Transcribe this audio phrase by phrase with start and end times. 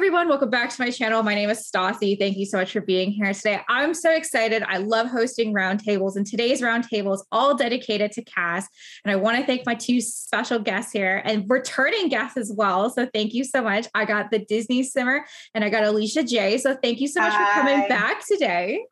[0.00, 0.28] everyone.
[0.28, 1.22] Welcome back to my channel.
[1.22, 2.18] My name is Stassi.
[2.18, 3.60] Thank you so much for being here today.
[3.68, 4.62] I'm so excited.
[4.62, 8.66] I love hosting roundtables, and today's roundtable is all dedicated to CAS.
[9.04, 12.88] And I want to thank my two special guests here and returning guests as well.
[12.88, 13.88] So thank you so much.
[13.94, 16.56] I got the Disney Simmer and I got Eleesha J.
[16.56, 17.44] So thank you so much Hi.
[17.44, 18.86] for coming back today.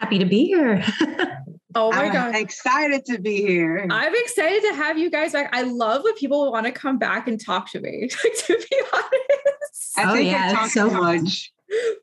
[0.00, 0.84] Happy to be here.
[1.74, 2.36] Oh my I'm god.
[2.36, 3.86] Excited to be here.
[3.90, 5.50] I'm excited to have you guys back.
[5.52, 8.08] I love when people want to come back and talk to me.
[8.38, 9.98] to be honest.
[9.98, 11.52] I oh, think yeah, I talk so much.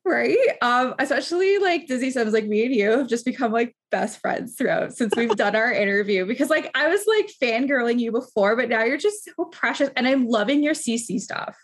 [0.04, 0.38] Right.
[0.62, 4.55] Um, especially like Disney Sims, like me and you have just become like best friends
[4.55, 6.26] throughout since we've done our interview.
[6.26, 9.90] Because like I was like fangirling you before, but now you're just so precious.
[9.95, 11.58] And I'm loving your CC stuff.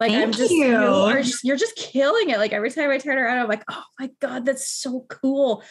[0.00, 0.66] Like Thank I'm just you.
[0.66, 2.38] you are just you're just killing it.
[2.38, 5.62] Like every time I turn around, I'm like, oh my God, that's so cool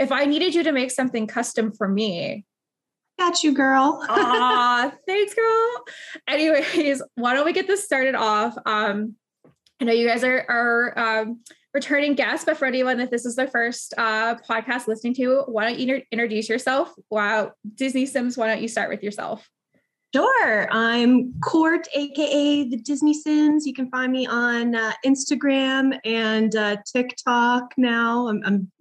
[0.00, 2.44] if I needed you to make something custom for me,
[3.18, 4.04] got you, girl.
[4.08, 5.84] Ah, thanks, girl.
[6.26, 8.56] Anyways, why don't we get this started off?
[8.64, 9.14] Um,
[9.80, 11.40] I know you guys are are um,
[11.74, 15.66] returning guests, but for anyone that this is their first uh, podcast listening to, why
[15.66, 16.92] don't you introduce yourself?
[17.10, 19.48] Wow, Disney Sims, why don't you start with yourself?
[20.14, 20.68] Sure.
[20.72, 23.64] I'm Court, aka the Disney Sims.
[23.66, 28.26] You can find me on uh, Instagram and uh, TikTok now.
[28.26, 28.72] I'm, I'm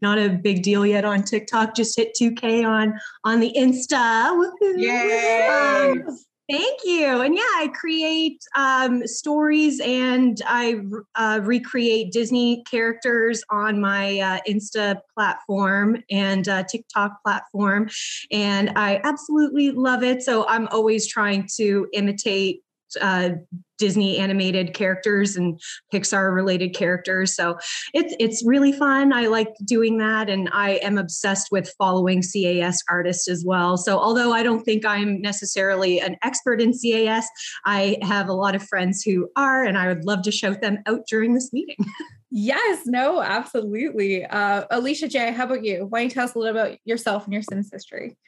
[0.00, 1.74] not a big deal yet on TikTok.
[1.74, 4.36] Just hit 2K on on the Insta.
[4.76, 5.48] Yay!
[5.48, 6.18] Um,
[6.50, 7.20] thank you.
[7.20, 10.80] And yeah, I create um, stories and I
[11.14, 17.88] uh, recreate Disney characters on my uh, Insta platform and uh, TikTok platform.
[18.30, 20.22] And I absolutely love it.
[20.22, 22.62] So I'm always trying to imitate
[23.00, 23.30] uh,
[23.78, 25.60] Disney animated characters and
[25.92, 27.34] Pixar related characters.
[27.34, 27.58] So
[27.94, 29.12] it's it's really fun.
[29.12, 33.76] I like doing that, and I am obsessed with following CAS artists as well.
[33.76, 37.28] So although I don't think I'm necessarily an expert in CAS,
[37.64, 40.78] I have a lot of friends who are, and I would love to shout them
[40.86, 41.76] out during this meeting.
[42.30, 44.24] Yes, no, absolutely.
[44.24, 45.86] Uh, Eleesha J, how about you?
[45.86, 48.18] Why don't you tell us a little about yourself and your Sims history?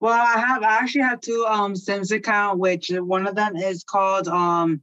[0.00, 3.84] Well, I have I actually have two um Sims account, which one of them is
[3.84, 4.82] called um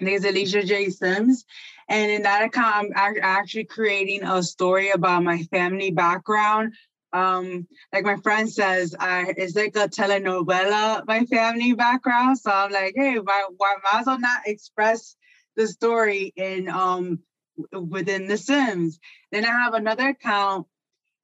[0.00, 1.44] I think Eleesha J Sims.
[1.88, 6.74] And in that account, I'm actually creating a story about my family background.
[7.12, 12.38] Um, like my friend says, I, it's like a telenovela, my family background.
[12.38, 15.16] So I'm like, hey, why, why might as well not express
[15.56, 17.20] the story in um
[17.72, 19.00] within The Sims?
[19.32, 20.66] Then I have another account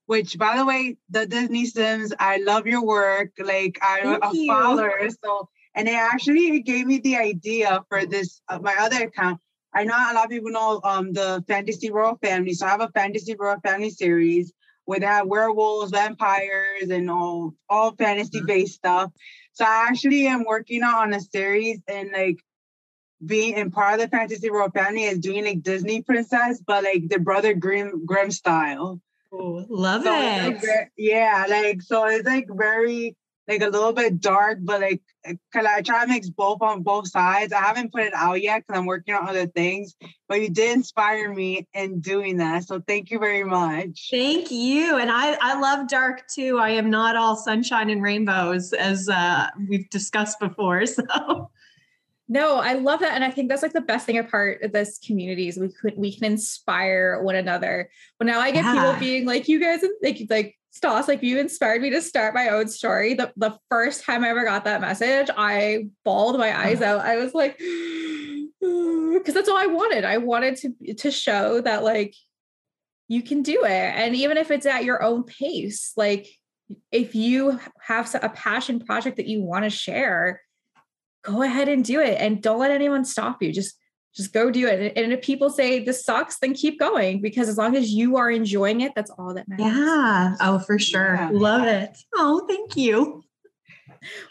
[0.06, 3.30] which by the way, the Disney Sims, I love your work.
[3.38, 4.46] Like I'm Thank a you.
[4.46, 5.08] follower.
[5.24, 9.40] So and it actually gave me the idea for this uh, my other account.
[9.74, 12.54] I know a lot of people know um the Fantasy Royal Family.
[12.54, 14.52] So I have a Fantasy Royal Family series
[14.84, 19.10] where they have werewolves, vampires, and all all fantasy based stuff.
[19.52, 22.38] So I actually am working on a series and like
[23.24, 27.08] being in part of the Fantasy Royal Family is doing like Disney princess, but like
[27.08, 29.00] the brother Grimm Grimm style.
[29.36, 30.54] Oh, love so it.
[30.54, 33.16] Like, yeah, like so it's like very
[33.48, 35.02] like a little bit dark, but like
[35.52, 37.52] cause I try to mix both on both sides.
[37.52, 39.94] I haven't put it out yet because I'm working on other things,
[40.28, 42.64] but you did inspire me in doing that.
[42.64, 44.08] So thank you very much.
[44.10, 44.96] Thank you.
[44.98, 46.58] And I, I love dark too.
[46.58, 50.84] I am not all sunshine and rainbows as uh, we've discussed before.
[50.94, 51.50] So
[52.26, 54.98] no, I love that, and I think that's like the best thing apart of this
[54.98, 57.90] community is we could we can inspire one another.
[58.18, 58.72] But now I get yeah.
[58.72, 62.48] people being like, "You guys, like, like Stas, like you inspired me to start my
[62.48, 66.80] own story." The the first time I ever got that message, I bawled my eyes
[66.80, 66.98] uh-huh.
[66.98, 67.04] out.
[67.04, 70.06] I was like, because that's all I wanted.
[70.06, 72.14] I wanted to to show that like
[73.06, 76.26] you can do it, and even if it's at your own pace, like
[76.90, 80.40] if you have a passion project that you want to share
[81.24, 83.52] go ahead and do it and don't let anyone stop you.
[83.52, 83.76] Just
[84.14, 84.92] just go do it.
[84.96, 88.30] And if people say this sucks, then keep going because as long as you are
[88.30, 89.66] enjoying it, that's all that matters.
[89.66, 90.36] Yeah.
[90.40, 91.16] Oh, for sure.
[91.16, 91.30] Yeah.
[91.32, 91.98] Love it.
[92.14, 93.24] Oh, thank you.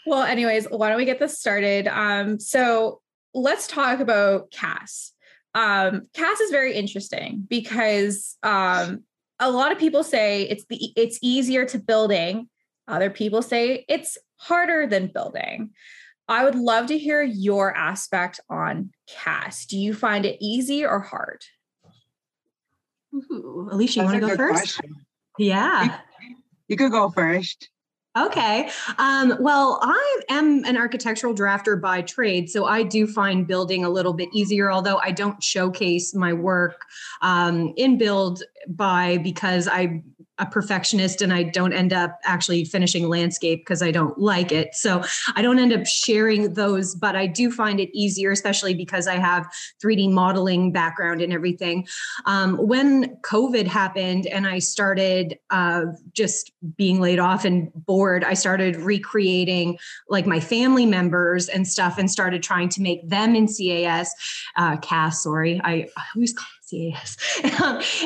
[0.06, 1.86] Well, anyways, why don't we get this started?
[1.88, 3.02] Um, so
[3.34, 5.12] let's talk about CAS.
[5.54, 9.02] Um, CAS is very interesting because um,
[9.38, 12.48] a lot of people say it's the it's easier to building.
[12.88, 15.70] Other people say it's harder than building.
[16.28, 19.66] I would love to hear your aspect on CAS.
[19.66, 21.42] Do you find it easy or hard?
[23.14, 24.78] Ooh, Eleesha, you want to go first?
[24.78, 24.96] Question.
[25.38, 25.84] Yeah.
[26.22, 26.36] You,
[26.68, 27.68] you could go first.
[28.16, 28.70] Okay.
[28.98, 33.90] Um, well, I am an architectural drafter by trade, so I do find building a
[33.90, 36.80] little bit easier, although I don't showcase my work
[37.22, 40.04] um, in build by because I
[40.38, 44.74] a perfectionist and I don't end up actually finishing landscape because I don't like it.
[44.74, 45.02] So
[45.36, 49.14] I don't end up sharing those, but I do find it easier, especially because I
[49.16, 49.46] have
[49.82, 51.86] 3D modeling background and everything.
[52.26, 58.34] Um, when COVID happened and I started uh, just being laid off and bored, I
[58.34, 59.78] started recreating
[60.08, 64.12] like my family members and stuff and started trying to make them in CAS,
[64.56, 65.60] uh, CAS, sorry.
[65.62, 67.16] I, always call CAS.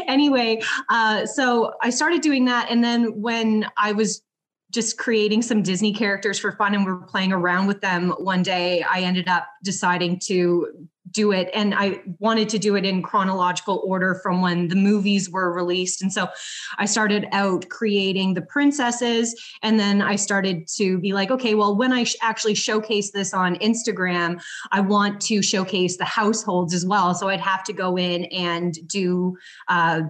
[0.06, 2.70] anyway, uh, so I started doing that.
[2.70, 4.22] And then when I was
[4.70, 8.42] just creating some Disney characters for fun and we are playing around with them one
[8.42, 11.48] day, I ended up deciding to do it.
[11.54, 16.02] And I wanted to do it in chronological order from when the movies were released.
[16.02, 16.28] And so
[16.76, 19.34] I started out creating the princesses.
[19.62, 23.32] And then I started to be like, okay, well, when I sh- actually showcase this
[23.32, 27.14] on Instagram, I want to showcase the households as well.
[27.14, 29.36] So I'd have to go in and do
[29.68, 30.02] uh,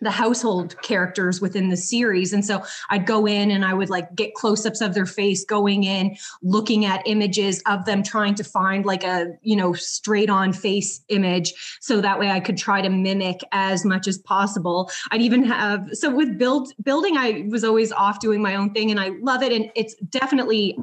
[0.00, 2.32] the household characters within the series.
[2.32, 5.84] And so i'd go in and i would like get close-ups of their face going
[5.84, 10.52] in looking at images of them trying to find like a you know straight on
[10.52, 14.90] face image so that way i could try to mimic as much as possible.
[15.10, 18.90] I'd even have so with build building i was always off doing my own thing
[18.90, 19.52] and i love it.
[19.52, 20.78] And it's definitely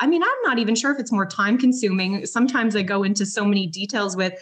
[0.00, 2.26] i mean i'm not even sure if it's more time consuming.
[2.26, 4.34] Sometimes i go into so many details with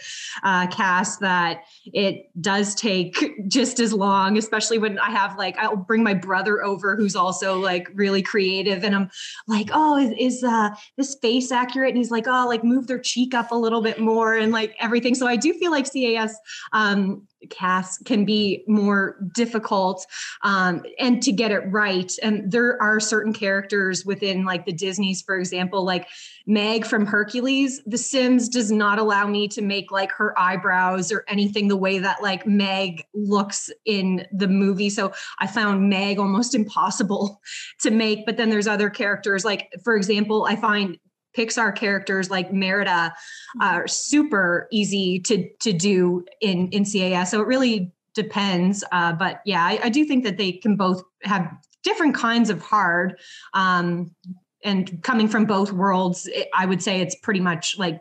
[0.43, 3.15] uh, CAS that it does take
[3.47, 7.59] just as long especially when I have like I'll bring my brother over who's also
[7.59, 9.09] like really creative, and I'm
[9.47, 11.89] like, oh, is, is uh, this face accurate?
[11.89, 14.75] And he's like, oh, like move their cheek up a little bit more and like
[14.79, 15.15] everything.
[15.15, 16.37] So I do feel like CAS
[16.73, 20.05] um, casts can be more difficult
[20.43, 22.11] um, and to get it right.
[22.21, 26.07] And there are certain characters within like the disneys for example like
[26.45, 31.23] meg from hercules the sims does not allow me to make like her eyebrows or
[31.27, 34.89] anything the way that like meg looks in the movie.
[34.89, 37.41] So i found meg almost impossible
[37.81, 40.97] to make but then there's other characters like for example i find
[41.37, 43.13] Pixar characters like Merida
[43.61, 47.31] are super easy to to do in in CAS.
[47.31, 48.83] So it really depends.
[48.91, 51.51] Uh, but yeah, I, I, do think that they can both have
[51.83, 53.19] different kinds of hard.
[53.53, 54.15] Um,
[54.63, 57.99] and coming from both worlds, it, I would say it's pretty much like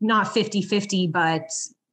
[0.00, 1.48] not 50 50, but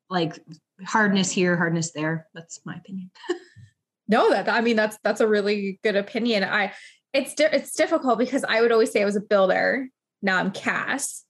[0.09, 0.39] like
[0.85, 2.27] hardness here, hardness there.
[2.33, 3.11] That's my opinion.
[4.07, 6.43] no, that I mean that's that's a really good opinion.
[6.43, 6.73] I
[7.13, 9.87] it's di- it's difficult because I would always say I was a builder
[10.21, 11.25] now I'm CAS.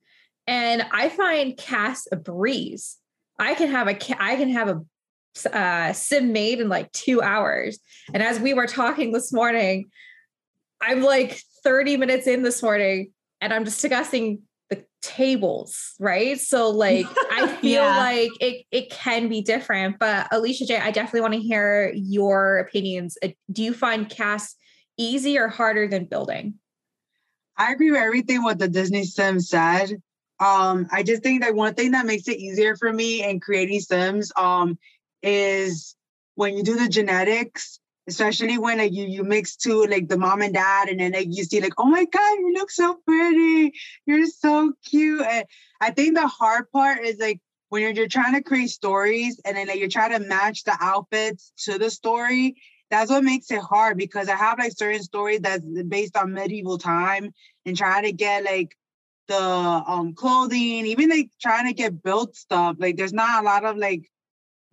[0.48, 2.98] And I find CAS a breeze.
[3.40, 4.82] I can have a I can have a
[5.52, 7.80] uh, sim made in like two hours.
[8.14, 9.90] And as we were talking this morning,
[10.82, 16.40] I'm like 30 minutes in this morning and I'm just discussing the tables, right?
[16.40, 17.98] So like I feel yeah.
[17.98, 20.00] like it it can be different.
[20.00, 23.18] But Eleesha J, I definitely want to hear your opinions.
[23.24, 24.56] Uh, do you find CAS
[24.98, 26.56] easy or harder than building?
[27.62, 30.02] I agree with everything what the Disney Sims said.
[30.40, 33.82] Um, I just think that one thing that makes it easier for me in creating
[33.82, 34.80] Sims um,
[35.22, 35.96] is
[36.34, 40.42] when you do the genetics, especially when like you you mix two like the mom
[40.42, 43.74] and dad, and then like you see like, oh my god, you look so pretty,
[44.08, 45.22] you're so cute.
[45.22, 45.46] And
[45.80, 49.56] I think the hard part is like when you're, you're trying to create stories and
[49.56, 52.56] then like you're trying to match the outfits to the story
[52.92, 56.78] that's what makes it hard because I have like certain stories that's based on medieval
[56.78, 57.34] time
[57.66, 58.76] and trying to get like
[59.28, 62.78] the um clothing, even like trying to get built stuff.
[62.80, 64.10] Like there's not a lot of like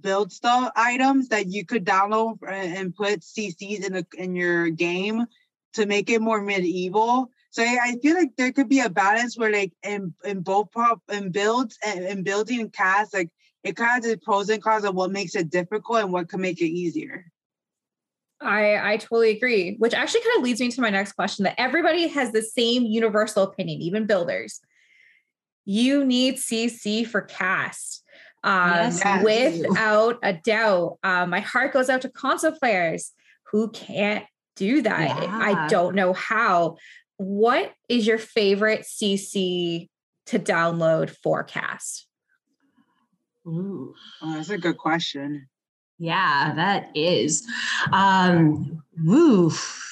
[0.01, 5.27] build stuff items that you could download and put CCs in the in your game
[5.75, 7.31] to make it more medieval.
[7.51, 11.01] So I feel like there could be a balance where like in in both pop
[11.09, 13.31] and builds and, and building CAS, like
[13.65, 16.41] it kind of the pros and cons of what makes it difficult and what can
[16.41, 17.27] make it easier.
[18.41, 21.55] I I totally agree, which actually kind of leads me to my next question that
[21.59, 24.61] everybody has the same universal opinion, even builders.
[25.65, 28.05] You need CC for cast.
[28.45, 30.99] Um, yes, without a doubt.
[31.03, 33.13] Um, my heart goes out to console players
[33.51, 34.25] who can't
[34.57, 35.23] do that.
[35.23, 35.39] Yeah.
[35.39, 36.77] I don't know how.
[37.17, 39.89] What is your favorite CC
[40.27, 42.07] to download for cast?
[43.47, 45.49] Ooh, oh, that's a good question.
[45.99, 47.47] Yeah, that is.
[47.93, 49.85] Um, woof.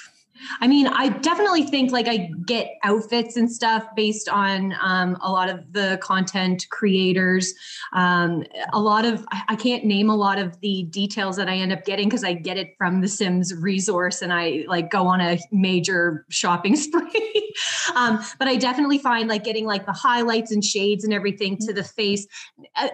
[0.60, 5.30] I mean, I definitely think like I get outfits and stuff based on um, a
[5.30, 7.52] lot of the content creators.
[7.92, 11.72] Um, a lot of, I can't name a lot of the details that I end
[11.72, 15.20] up getting because I get it from the Sims resource and I like go on
[15.20, 17.45] a major shopping spree.
[17.94, 21.72] Um, but I definitely find like getting like the highlights and shades and everything to
[21.72, 22.26] the face.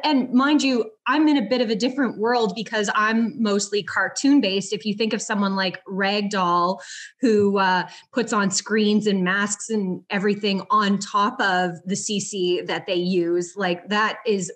[0.05, 4.41] And mind you, I'm in a bit of a different world because I'm mostly cartoon
[4.41, 4.73] based.
[4.73, 6.81] If you think of someone like Ragdoll,
[7.21, 12.87] who uh, puts on screens and masks and everything on top of the CC that
[12.87, 14.53] they use, like that is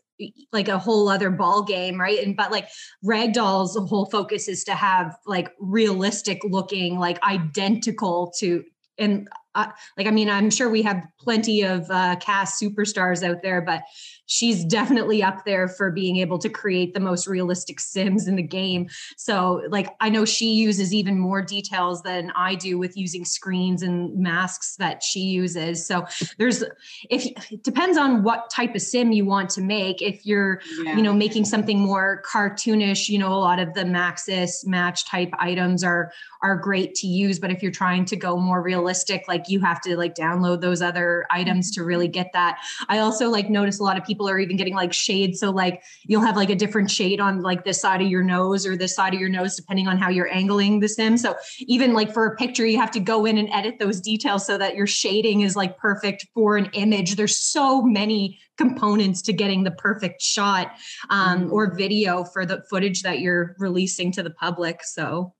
[0.52, 2.68] like a whole other ball game right and but like
[3.04, 8.64] ragdoll's whole focus is to have like realistic looking like identical to
[8.98, 13.42] and uh, like i mean i'm sure we have plenty of uh, cast superstars out
[13.42, 13.82] there but
[14.26, 18.42] she's definitely up there for being able to create the most realistic sims in the
[18.42, 18.88] game.
[19.16, 23.82] So like i know she uses even more details than i do with using screens
[23.82, 25.86] and masks that she uses.
[25.86, 26.04] So
[26.38, 26.62] there's
[27.08, 30.02] if it depends on what type of sim you want to make.
[30.02, 30.96] If you're yeah.
[30.96, 35.30] you know making something more cartoonish you know a lot of the maxis match type
[35.38, 37.38] items are are great to use.
[37.38, 40.82] But if you're trying to go more realistic like you have to like download those
[40.82, 44.38] other items to really get that i also like notice a lot of people are
[44.38, 45.40] even getting like shades.
[45.40, 48.66] So like you'll have like a different shade on like this side of your nose
[48.66, 51.16] or this side of your nose, depending on how you're angling the sim.
[51.16, 54.46] So even like for a picture, you have to go in and edit those details
[54.46, 57.16] so that your shading is like perfect for an image.
[57.16, 60.72] There's so many components to getting the perfect shot
[61.10, 61.52] um, mm-hmm.
[61.52, 64.82] or video for the footage that you're releasing to the public.
[64.82, 65.34] So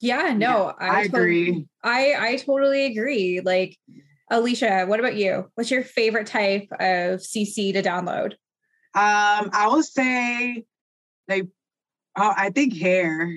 [0.00, 3.76] yeah no yeah, I, I agree i i totally agree like
[4.30, 5.50] Eleesha, what about you?
[5.54, 8.32] What's your favorite type of CC to download?
[8.94, 10.64] Um, I would say
[11.28, 11.46] like
[12.16, 13.32] oh, I think hair.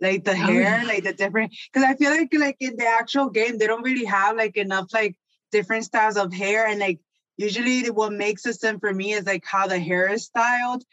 [0.00, 0.84] Like the oh, hair, yeah.
[0.86, 4.04] like the different because I feel like like in the actual game, they don't really
[4.04, 5.16] have like enough like
[5.52, 6.66] different styles of hair.
[6.66, 7.00] And like
[7.38, 10.84] usually what makes a sim for me is like how the hair is styled.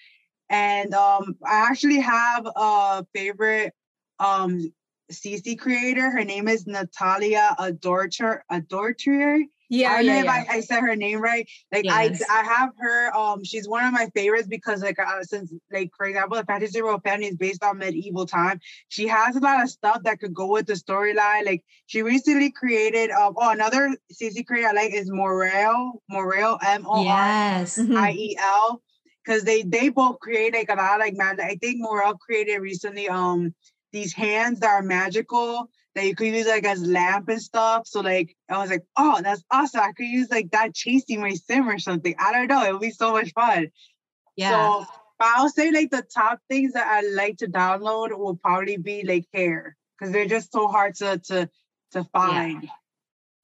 [0.50, 3.74] And um I actually have a favorite
[4.20, 4.72] um
[5.14, 6.10] CC creator.
[6.10, 9.44] Her name is Natalia Adorter Adortrier.
[9.74, 10.50] Yeah, I don't know yeah, if.
[10.50, 11.50] I, I, said her name right.
[11.72, 12.22] Like yes.
[12.30, 13.16] I, I have her.
[13.18, 16.80] Um, she's one of my favorites because like uh, since like for example, the Fantasy
[16.80, 18.60] Royal Family is based on medieval time.
[18.90, 21.48] She has a lot of stuff that could go with the storyline.
[21.48, 23.10] Like she recently created.
[23.10, 25.94] Um, oh, another CC creator I like is Moriel.
[26.12, 27.66] Moriel M O R
[27.98, 28.82] I E L.
[29.26, 31.40] Because they they both create like a lot of like man.
[31.42, 33.10] I think Moriel created recently.
[33.10, 33.56] Um
[33.94, 37.88] these hands that are magical that you could use like as lamp and stuff.
[37.88, 39.82] So like I was like, oh, that's awesome.
[39.82, 42.16] I could use like that chasing my sim or something.
[42.20, 42.66] I don't know.
[42.66, 43.68] It would be so much fun.
[44.36, 44.50] Yeah.
[44.50, 44.86] So
[45.20, 49.04] but I'll say like the top things that I like to download will probably be
[49.04, 51.50] like hair because they're just so hard to to
[51.92, 52.64] to find.
[52.64, 52.70] Yeah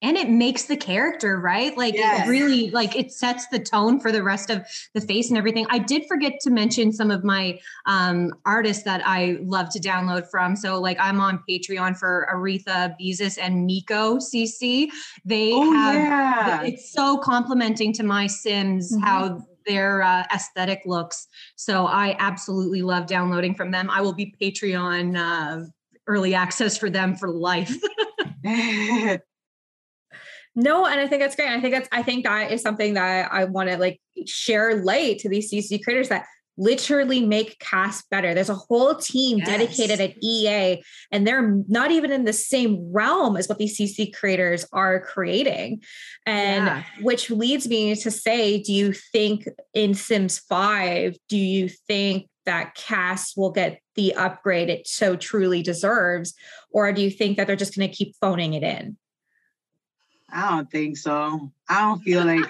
[0.01, 1.77] and it makes the character right?
[1.77, 2.25] Like yes.
[2.25, 5.65] it really like it sets the tone for the rest of the face and everything.
[5.69, 10.29] I did forget to mention some of my um, artists that i love to download
[10.29, 10.55] from.
[10.55, 14.87] So like i'm on patreon for aretha beezus and miko cc
[15.25, 16.61] they oh, have yeah.
[16.63, 19.03] it's so complimenting to my sims mm-hmm.
[19.03, 21.27] how their uh, aesthetic looks.
[21.55, 23.89] So i absolutely love downloading from them.
[23.89, 25.65] I will be patreon uh,
[26.07, 27.75] early access for them for life
[30.59, 31.49] No, and I think that's great.
[31.49, 35.19] I think that's I think that is something that I want to like share light
[35.19, 36.25] to these CC creators that
[36.57, 38.33] literally make cast better.
[38.33, 39.47] There's a whole team yes.
[39.47, 44.13] dedicated at EA, and they're not even in the same realm as what these CC
[44.13, 45.81] creators are creating.
[46.25, 46.83] And yeah.
[47.01, 52.75] which leads me to say, do you think in Sims 5, do you think that
[52.75, 56.33] cast will get the upgrade it so truly deserves?
[56.71, 58.97] Or do you think that they're just going to keep phoning it in?
[60.31, 61.51] I don't think so.
[61.67, 62.50] I don't feel like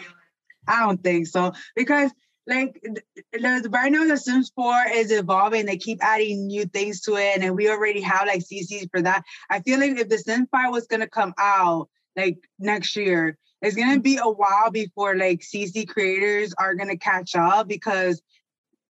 [0.67, 2.11] I don't think so because
[2.47, 5.65] like the, right now the Sims 4 is evolving.
[5.65, 9.23] They keep adding new things to it, and we already have like CCs for that.
[9.49, 13.75] I feel like if the Sims 5 was gonna come out like next year, it's
[13.75, 18.21] gonna be a while before like CC creators are gonna catch up because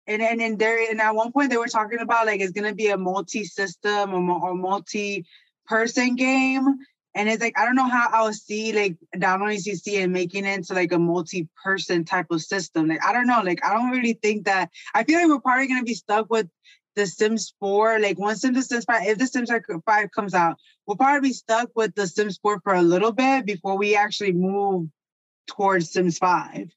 [0.05, 2.75] and and and there and at one point they were talking about like it's gonna
[2.75, 6.77] be a multi-system or, or multi-person game
[7.17, 10.53] and it's like, I don't know how I'll see like downloading CC and making it
[10.53, 12.87] into like a multi-person type of system.
[12.87, 13.41] Like, I don't know.
[13.43, 16.47] Like, I don't really think that I feel like we're probably gonna be stuck with
[16.95, 17.99] the Sims 4.
[17.99, 21.71] Like once the Sims 5, if the Sims 5 comes out, we'll probably be stuck
[21.75, 24.89] with the Sims 4 for a little bit before we actually move
[25.47, 26.69] towards Sims 5.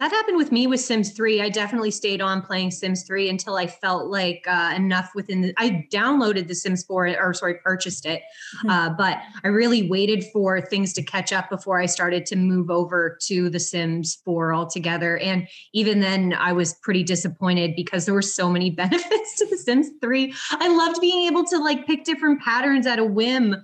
[0.00, 1.42] That happened with me with Sims 3.
[1.42, 5.52] I definitely stayed on playing Sims 3 until I felt like uh, enough within the.
[5.56, 8.22] I downloaded the Sims 4, or sorry, purchased it,
[8.58, 8.70] mm-hmm.
[8.70, 12.70] uh, but I really waited for things to catch up before I started to move
[12.70, 15.18] over to the Sims 4 altogether.
[15.18, 19.56] And even then, I was pretty disappointed because there were so many benefits to the
[19.56, 20.32] Sims 3.
[20.52, 23.56] I loved being able to like pick different patterns at a whim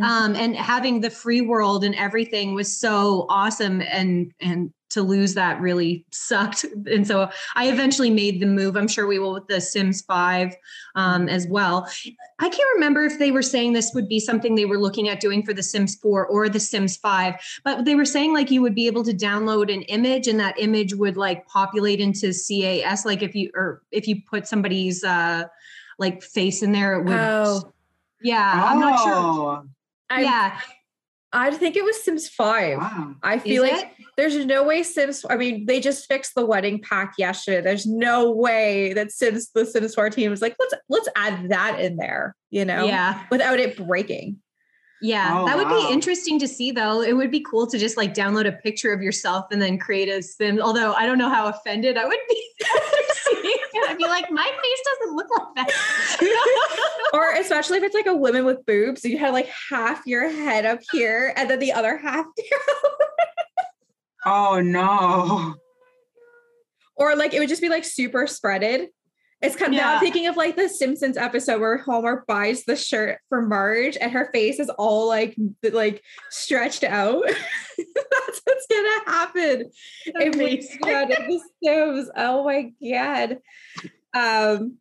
[0.00, 0.10] Mm-hmm.
[0.10, 5.34] Um, and having the free world and everything was so awesome and and to lose
[5.34, 6.64] that really sucked.
[6.86, 8.76] And so I eventually made the move.
[8.76, 10.54] I'm sure we will with the Sims 5
[10.94, 11.88] um, as well.
[12.38, 15.20] I can't remember if they were saying this would be something they were looking at
[15.20, 17.34] doing for the Sims 4 or the Sims 5,
[17.64, 20.58] but they were saying like you would be able to download an image and that
[20.58, 23.06] image would like populate into CAS.
[23.06, 25.44] Like if you, or if you put somebody's uh,
[25.98, 27.18] like face in there, it would.
[27.18, 27.72] Oh.
[28.20, 28.52] Yeah.
[28.54, 28.66] Oh.
[28.66, 29.14] I'm not sure.
[29.14, 29.64] Oh.
[30.10, 30.60] I, yeah.
[31.32, 32.78] I think it was Sims 5.
[32.78, 33.14] Wow.
[33.22, 34.06] I feel Is like it?
[34.16, 37.62] there's no way Sims, I mean, they just fixed the wedding pack yesterday.
[37.62, 41.80] There's no way that Sims, the Sims 4 team was like, let's let's add that
[41.80, 42.84] in there, you know?
[42.84, 43.24] Yeah.
[43.30, 44.41] Without it breaking.
[45.02, 45.88] Yeah, oh, that would wow.
[45.88, 47.02] be interesting to see though.
[47.02, 50.08] It would be cool to just like download a picture of yourself and then create
[50.08, 50.60] a sim.
[50.60, 52.52] Although I don't know how offended I would be.
[53.88, 57.10] I'd be like, my face doesn't look like that.
[57.12, 60.64] or especially if it's like a woman with boobs, you have like half your head
[60.64, 62.60] up here and then the other half down.
[64.24, 65.54] oh no.
[66.96, 68.86] Or like it would just be like super spreaded
[69.42, 69.94] it's kind of yeah.
[69.94, 74.12] now thinking of like the Simpsons episode where Homer buys the shirt for Marge and
[74.12, 75.36] her face is all like
[75.72, 77.24] like stretched out.
[77.76, 79.70] That's what's gonna happen
[80.06, 82.08] if we got the Sims.
[82.16, 83.38] Oh my god.
[84.14, 84.76] Um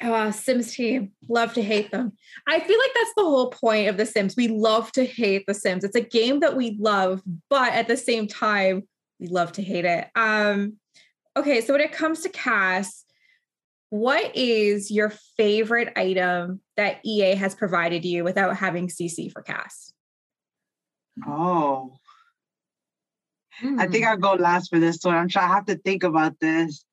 [0.00, 1.10] oh Sims team.
[1.28, 2.12] Love to hate them.
[2.46, 4.36] I feel like that's the whole point of the Sims.
[4.36, 5.82] We love to hate the Sims.
[5.82, 8.86] It's a game that we love, but at the same time,
[9.18, 10.08] we love to hate it.
[10.14, 10.74] Um
[11.36, 13.05] okay, so when it comes to CAS
[13.90, 19.92] what is your favorite item that EA has provided you without having CC for CAS?
[21.26, 21.96] Oh,
[23.52, 23.78] hmm.
[23.80, 24.10] I think hmm.
[24.10, 25.14] I'll go last for this one.
[25.14, 25.50] I'm trying.
[25.50, 26.84] I have to think about this.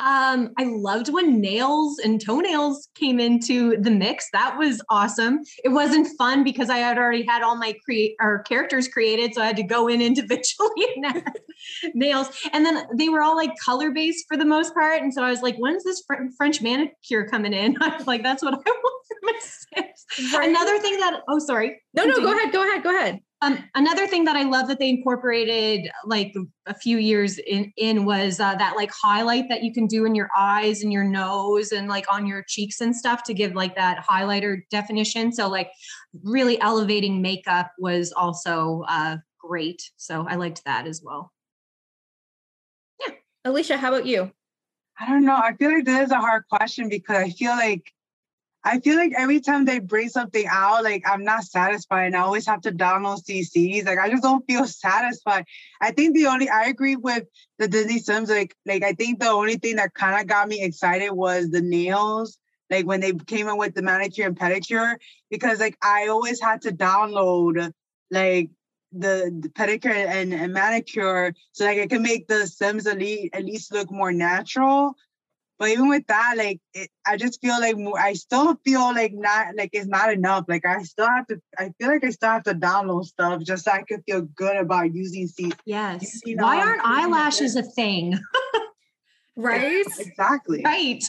[0.00, 4.28] Um, I loved when nails and toenails came into the mix.
[4.32, 5.40] That was awesome.
[5.64, 9.42] It wasn't fun because I had already had all my create or characters created, so
[9.42, 11.22] I had to go in individually and
[11.94, 12.28] nails.
[12.52, 15.30] And then they were all like color based for the most part, and so I
[15.30, 18.56] was like, "When's this fr- French manicure coming in?" I was like, "That's what I
[18.56, 20.48] want for my Sims." Right.
[20.48, 21.80] Another thing that oh, sorry.
[21.94, 23.20] No, no, go ahead, go ahead, go ahead.
[23.42, 26.34] Um, another thing that I love that they incorporated like
[26.66, 30.14] a few years in, in was uh, that like highlight that you can do in
[30.14, 33.74] your eyes and your nose and like on your cheeks and stuff to give like
[33.76, 35.32] that highlighter definition.
[35.32, 35.70] So like
[36.22, 39.90] really elevating makeup was also uh, great.
[39.96, 41.32] So I liked that as well.
[43.00, 43.14] Yeah.
[43.46, 44.30] Eleesha, how about you?
[44.98, 45.36] I don't know.
[45.36, 47.90] I feel like this is a hard question because I feel like
[48.62, 52.20] I feel like every time they bring something out, like I'm not satisfied and I
[52.20, 53.86] always have to download CCs.
[53.86, 55.46] Like I just don't feel satisfied.
[55.80, 57.24] I think the only I agree with
[57.58, 60.62] the Disney Sims, like like I think the only thing that kind of got me
[60.62, 62.38] excited was the nails.
[62.68, 64.96] Like when they came in with the manicure and pedicure,
[65.30, 67.72] because like I always had to download
[68.10, 68.50] like
[68.92, 73.44] the, the pedicure and, and manicure so like I can make the Sims least, at
[73.44, 74.96] least look more natural.
[75.60, 79.12] But even with that, like it, I just feel like more, I still feel like
[79.12, 80.46] not like it's not enough.
[80.48, 81.38] Like I still have to.
[81.58, 84.56] I feel like I still have to download stuff just so I can feel good
[84.56, 85.52] about using C.
[85.66, 86.22] Yes.
[86.24, 88.18] Using, Why um, aren't eyelashes a thing?
[89.36, 89.84] right.
[89.98, 90.62] Exactly.
[90.64, 91.04] Right.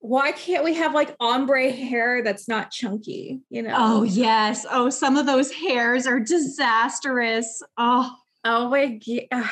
[0.00, 3.42] Why can't we have like ombre hair that's not chunky?
[3.50, 3.74] You know.
[3.76, 4.64] Oh yes.
[4.70, 7.62] Oh, some of those hairs are disastrous.
[7.76, 8.10] Oh.
[8.42, 8.86] Oh my
[9.30, 9.50] god.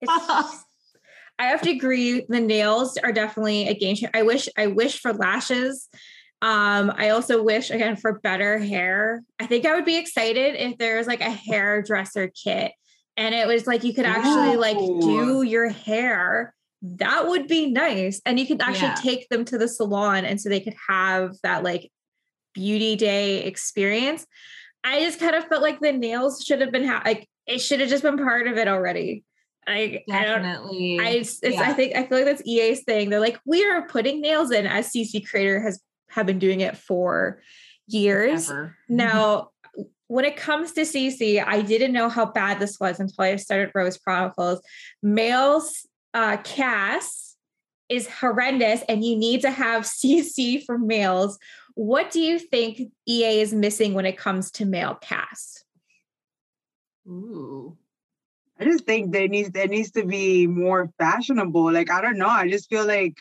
[0.00, 0.61] It's
[1.42, 2.24] I have to agree.
[2.28, 4.12] The nails are definitely a game changer.
[4.14, 5.88] I wish I wish for lashes.
[6.40, 9.24] Um, I also wish again for better hair.
[9.40, 12.70] I think I would be excited if there was like a hairdresser kit
[13.16, 14.60] and it was like you could actually Ooh.
[14.60, 16.54] like do your hair.
[16.82, 18.20] That would be nice.
[18.24, 18.94] And you could actually yeah.
[18.94, 21.90] take them to the salon and so they could have that like
[22.54, 24.26] beauty day experience.
[24.84, 27.80] I just kind of felt like the nails should have been ha- like it should
[27.80, 29.24] have just been part of it already.
[29.66, 30.98] I definitely.
[31.00, 31.60] I, I, yeah.
[31.62, 33.10] I think I feel like that's EA's thing.
[33.10, 36.76] They're like, we are putting nails in as CC Creator has have been doing it
[36.76, 37.40] for
[37.86, 38.50] years.
[38.50, 38.76] Ever.
[38.88, 39.50] Now,
[40.08, 43.70] when it comes to CC, I didn't know how bad this was until I started
[43.74, 44.60] Rose Chronicles.
[45.02, 47.36] Males uh, CAS
[47.88, 51.38] is horrendous, and you need to have CC for males.
[51.74, 55.64] What do you think EA is missing when it comes to male CAS?
[57.08, 57.76] Ooh.
[58.62, 61.72] I just think there needs there needs to be more fashionable.
[61.72, 62.28] Like I don't know.
[62.28, 63.20] I just feel like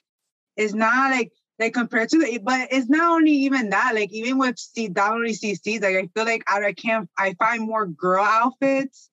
[0.55, 3.93] it's not like like compared to the but it's not only even that.
[3.95, 7.63] Like even with C downloading CCs, like I feel like I, I can't I find
[7.63, 9.09] more girl outfits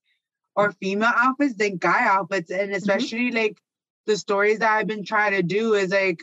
[0.55, 2.51] or female outfits than guy outfits.
[2.51, 2.75] And mm-hmm.
[2.75, 3.37] especially mm-hmm.
[3.39, 3.59] like
[4.07, 6.23] the stories that I've been trying to do is like,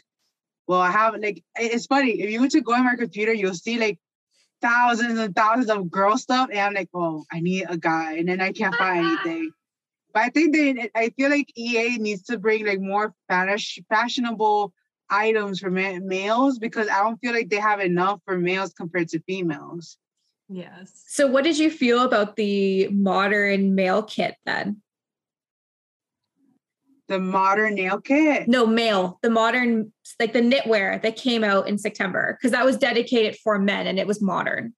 [0.68, 2.12] well, I have like it's funny.
[2.22, 3.98] If you were to go on my computer, you'll see like
[4.62, 8.28] thousands and thousands of girl stuff, and I'm like, oh, I need a guy, and
[8.28, 9.52] then I can't find anything.
[10.16, 14.74] But I think they, I feel like EA needs to bring like more fashionable
[15.10, 19.10] items for ma- males because I don't feel like they have enough for males compared
[19.10, 19.98] to females.
[20.48, 21.04] Yes.
[21.08, 24.82] So, what did you feel about the modern male kit then?
[27.10, 28.48] The modern nail kit?
[28.48, 29.20] No, male.
[29.22, 33.60] The modern, like the knitwear that came out in September, because that was dedicated for
[33.60, 34.74] men and it was modern.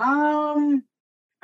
[0.00, 0.82] Um,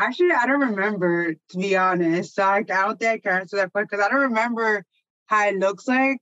[0.06, 2.34] actually, I don't remember to be honest.
[2.34, 4.84] So I, I don't think I can answer that question because I don't remember
[5.26, 6.20] how it looks like.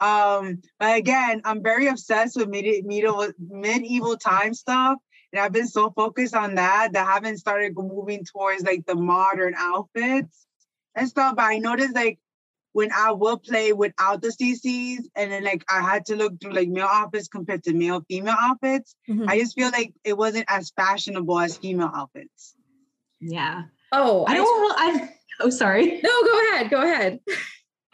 [0.00, 4.96] Um, but again, I'm very obsessed with medieval medieval time stuff.
[5.32, 8.94] And I've been so focused on that that I haven't started moving towards like the
[8.94, 10.46] modern outfits
[10.94, 11.36] and stuff.
[11.36, 12.18] But I noticed like
[12.72, 16.52] when I will play without the CCs and then like I had to look through
[16.52, 19.28] like male outfits compared to male female outfits, mm-hmm.
[19.28, 22.54] I just feel like it wasn't as fashionable as female outfits.
[23.20, 23.64] Yeah.
[23.92, 26.00] Oh, I don't I oh sorry.
[26.02, 26.70] No, go ahead.
[26.70, 27.20] Go ahead.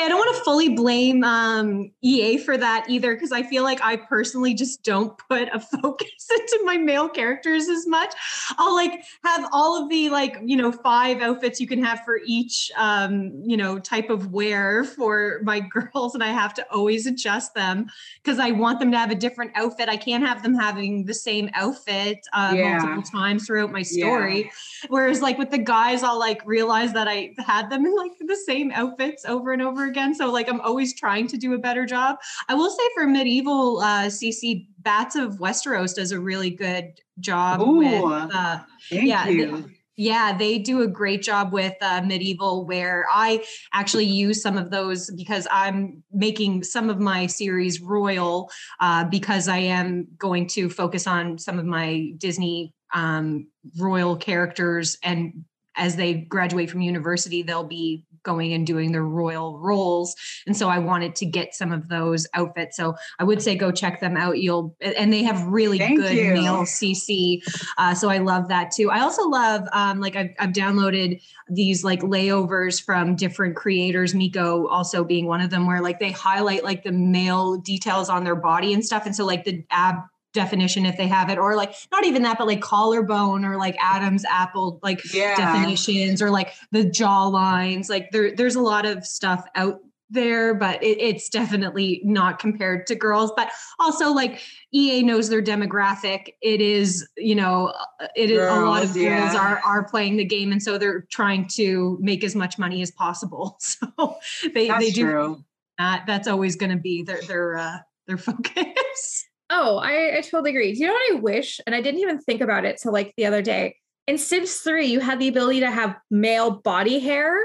[0.01, 3.81] I don't want to fully blame um, EA for that either, because I feel like
[3.81, 8.13] I personally just don't put a focus into my male characters as much.
[8.59, 12.19] I'll like have all of the like, you know, five outfits you can have for
[12.27, 15.61] each, um, you know, type of wear for my
[15.93, 17.87] girls, and I have to always adjust them
[18.23, 19.89] because I want them to have a different outfit.
[19.89, 22.79] I can't have them having the same outfit uh, yeah.
[22.79, 24.43] multiple times throughout my story.
[24.43, 24.51] Yeah.
[24.89, 28.37] Whereas, like with the guys, I'll like realize that I had them in like the
[28.37, 30.15] same outfits over and over again.
[30.15, 32.17] So like I'm always trying to do a better job.
[32.49, 37.61] I will say for medieval uh, CC, Bats of Westeros does a really good job
[37.61, 38.35] Ooh, with.
[38.35, 39.27] Uh, yeah.
[39.27, 39.65] They,
[39.97, 44.71] yeah, they do a great job with uh, medieval, where I actually use some of
[44.71, 50.69] those because I'm making some of my series royal uh, because I am going to
[50.69, 53.47] focus on some of my Disney um,
[53.79, 55.45] royal characters and
[55.77, 60.17] as they graduate from university, they'll be going and doing their royal roles.
[60.47, 62.77] And so I wanted to get some of those outfits.
[62.77, 64.39] So I would say go check them out.
[64.39, 66.35] You'll, and they have really Thank good you.
[66.35, 67.43] male CC.
[67.79, 68.91] Uh, so I love that too.
[68.91, 74.67] I also love, um, like I've, I've downloaded these like layovers from different creators, Miko
[74.67, 78.37] also being one of them, where like they highlight like the male details on their
[78.37, 79.07] body and stuff.
[79.07, 79.97] And so like the ab
[80.35, 83.77] definition if they have it or like not even that but like collarbone or like
[83.81, 85.37] adam's apple like yeah.
[85.37, 90.55] definitions or like the jaw lines like there there's a lot of stuff out there
[90.55, 94.41] but it, it's definitely not compared to girls but also like
[94.73, 97.73] ea knows their demographic it is you know
[98.15, 101.03] it is girls, a lot of girls are are playing the game and so they're
[101.11, 104.17] trying to make as much money as possible so
[104.53, 105.45] they that's they do true.
[105.79, 110.51] that that's always going to be their their uh their focus Oh, I, I totally
[110.51, 110.73] agree.
[110.73, 111.61] Do you know what I wish?
[111.67, 113.77] And I didn't even think about it till like the other day.
[114.07, 117.39] In Sims 3, you had the ability to have male body hair.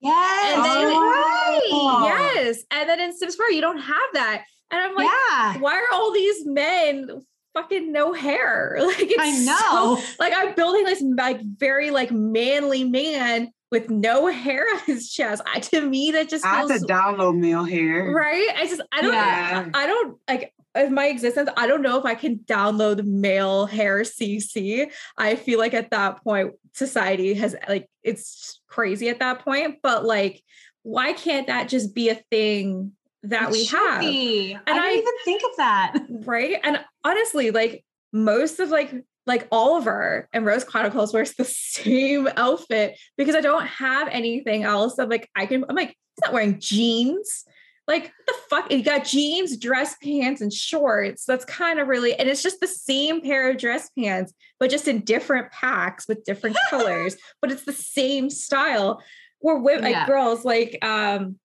[0.00, 0.56] Yes.
[0.56, 2.02] And then, oh.
[2.06, 2.62] Yes.
[2.70, 4.44] And then in Sims 4, you don't have that.
[4.70, 5.58] And I'm like, yeah.
[5.58, 7.08] why are all these men
[7.54, 8.78] fucking no hair?
[8.80, 9.96] Like it's I know.
[9.96, 15.10] So, like I'm building this like very like manly man with no hair on his
[15.10, 15.42] chest.
[15.46, 18.12] I, to me, that just I have to download male hair.
[18.12, 18.48] Right.
[18.56, 19.68] I just I don't yeah.
[19.74, 23.66] I, I don't like of my existence, I don't know if I can download male
[23.66, 24.90] hair CC.
[25.16, 29.78] I feel like at that point, society has like it's crazy at that point.
[29.82, 30.42] But like,
[30.82, 32.92] why can't that just be a thing
[33.24, 34.00] that it we have?
[34.00, 34.52] Be.
[34.52, 35.98] And I didn't I, even think of that.
[36.08, 36.56] Right.
[36.62, 38.94] And honestly, like most of like
[39.26, 44.98] like Oliver and Rose Chronicles wears the same outfit because I don't have anything else.
[44.98, 47.44] I'm like, I can, I'm like, he's not wearing jeans.
[47.90, 48.70] Like the fuck?
[48.70, 51.24] You got jeans, dress pants, and shorts.
[51.24, 54.86] That's kind of really, and it's just the same pair of dress pants, but just
[54.86, 57.16] in different packs with different colors.
[57.42, 59.02] But it's the same style.
[59.40, 60.00] Where women, yeah.
[60.00, 61.40] like girls, like um,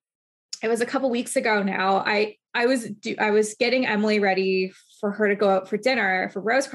[0.61, 1.97] it was a couple weeks ago now.
[1.97, 5.77] I I was do, I was getting Emily ready for her to go out for
[5.77, 6.69] dinner for Rose.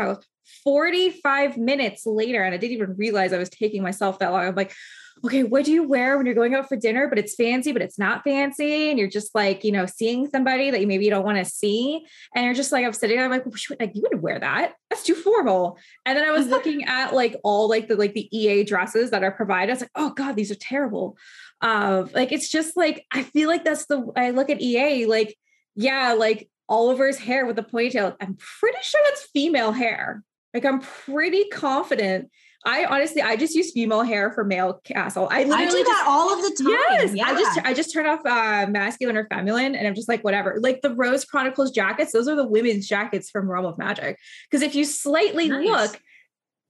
[0.64, 4.46] 45 minutes later, and I didn't even realize I was taking myself that long.
[4.46, 4.72] I'm like,
[5.24, 7.82] okay, what do you wear when you're going out for dinner, but it's fancy, but
[7.82, 8.88] it's not fancy?
[8.88, 11.44] And you're just like, you know, seeing somebody that you maybe you don't want to
[11.44, 12.06] see.
[12.34, 13.44] And you're just like, I'm sitting there, I'm like,
[13.78, 14.74] like, you wouldn't wear that.
[14.88, 15.78] That's too formal.
[16.06, 19.22] And then I was looking at like all like the like the EA dresses that
[19.22, 19.70] are provided.
[19.70, 21.16] I was like, oh God, these are terrible.
[21.60, 25.36] Um, like it's just like I feel like that's the I look at EA, like,
[25.74, 28.16] yeah, like Oliver's hair with the ponytail.
[28.20, 30.22] I'm pretty sure that's female hair.
[30.54, 32.30] Like I'm pretty confident
[32.64, 35.28] I honestly, I just use female hair for male castle.
[35.30, 36.72] I literally I do just, that all of the time.
[36.90, 37.26] Yes, yeah.
[37.26, 40.58] I just I just turn off uh, masculine or feminine, and I'm just like whatever.
[40.60, 44.18] Like the Rose Chronicles jackets, those are the women's jackets from Realm of Magic.
[44.50, 45.66] Because if you slightly nice.
[45.66, 46.00] look,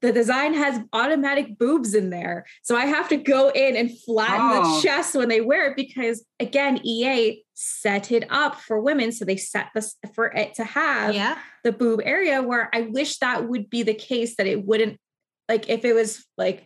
[0.01, 2.47] the design has automatic boobs in there.
[2.63, 4.77] So I have to go in and flatten oh.
[4.77, 9.13] the chest when they wear it because again, EA set it up for women.
[9.13, 11.39] So they set this for it to have yeah.
[11.63, 14.99] the boob area where I wish that would be the case that it wouldn't
[15.47, 16.65] like if it was like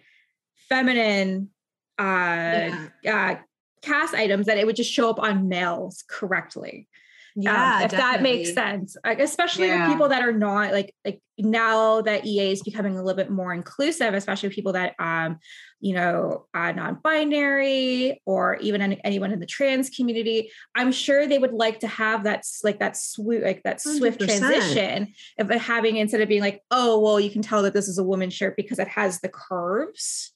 [0.68, 1.50] feminine
[1.98, 3.36] uh, yeah.
[3.36, 3.36] uh
[3.82, 6.88] cast items that it would just show up on males correctly.
[7.36, 8.12] Yeah, um, if definitely.
[8.12, 9.88] that makes sense, like, especially yeah.
[9.88, 13.52] people that are not like like now that EA is becoming a little bit more
[13.52, 15.38] inclusive, especially people that um
[15.80, 20.50] you know uh, non-binary or even any, anyone in the trans community.
[20.76, 24.26] I'm sure they would like to have that like that swift like that swift 100%.
[24.26, 27.98] transition of having instead of being like oh well you can tell that this is
[27.98, 30.32] a woman's shirt because it has the curves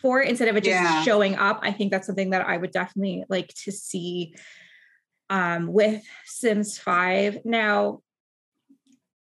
[0.00, 1.02] for it instead of it just yeah.
[1.02, 1.58] showing up.
[1.62, 4.34] I think that's something that I would definitely like to see
[5.30, 7.44] um, with Sims 5.
[7.44, 8.00] Now,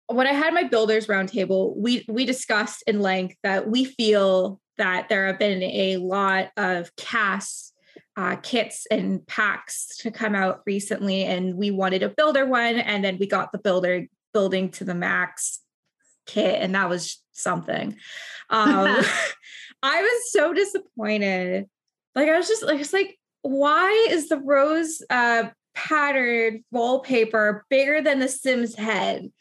[0.07, 5.09] when I had my builders roundtable, we we discussed in length that we feel that
[5.09, 7.73] there have been a lot of casts,
[8.15, 13.03] uh, kits, and packs to come out recently, and we wanted a builder one, and
[13.03, 15.59] then we got the builder building to the max
[16.25, 17.95] kit, and that was something.
[18.49, 19.03] Um,
[19.83, 21.65] I was so disappointed.
[22.13, 28.01] Like I was just like, it's like, why is the rose uh, patterned wallpaper bigger
[28.01, 29.31] than the Sims head.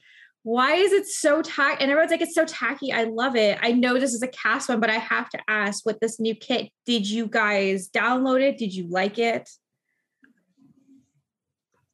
[0.43, 1.81] Why is it so tacky?
[1.81, 2.93] And everyone's like, it's so tacky.
[2.93, 3.59] I love it.
[3.63, 6.35] I know this is a cast one, but I have to ask with this new
[6.35, 8.59] kit, did you guys download it?
[8.59, 9.49] Did you like it?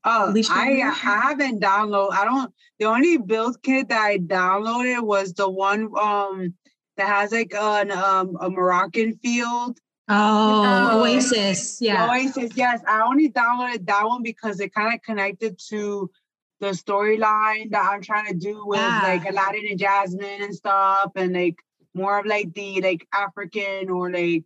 [0.03, 2.13] Oh, I, I haven't downloaded.
[2.13, 2.53] I don't.
[2.79, 6.55] The only build kit that I downloaded was the one um
[6.97, 9.79] that has like an um a Moroccan field
[10.13, 11.79] Oh, Oasis.
[11.81, 12.09] Yeah.
[12.11, 12.51] Oasis.
[12.57, 12.81] Yes.
[12.87, 16.11] I only downloaded that one because it kind of connected to
[16.59, 19.03] the storyline that I'm trying to do with yeah.
[19.03, 21.57] like Aladdin and Jasmine and stuff, and like
[21.95, 24.45] more of like the like African or like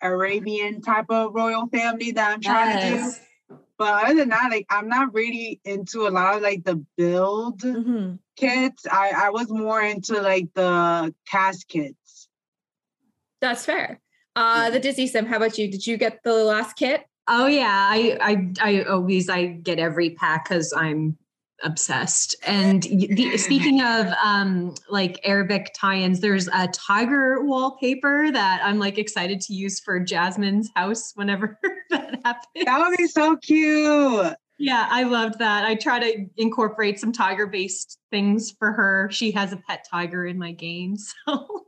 [0.00, 3.18] Arabian type of royal family that I'm trying yes.
[3.18, 3.58] to do.
[3.76, 7.60] But other than that, like I'm not really into a lot of like the build
[7.60, 8.16] mm-hmm.
[8.36, 8.86] kits.
[8.90, 12.28] I I was more into like the cast kits.
[13.40, 14.00] That's fair.
[14.36, 15.26] Uh, the Disney Sim.
[15.26, 15.70] How about you?
[15.70, 17.06] Did you get the last kit?
[17.26, 21.16] Oh yeah, I I I always I get every pack because I'm
[21.62, 22.36] obsessed.
[22.46, 28.98] And the, speaking of um like Arabic tie-ins, there's a tiger wallpaper that I'm like
[28.98, 31.58] excited to use for Jasmine's house whenever
[31.90, 32.64] that happens.
[32.64, 34.34] That would be so cute.
[34.58, 35.64] Yeah, I loved that.
[35.64, 39.08] I try to incorporate some tiger-based things for her.
[39.10, 41.63] She has a pet tiger in my game, so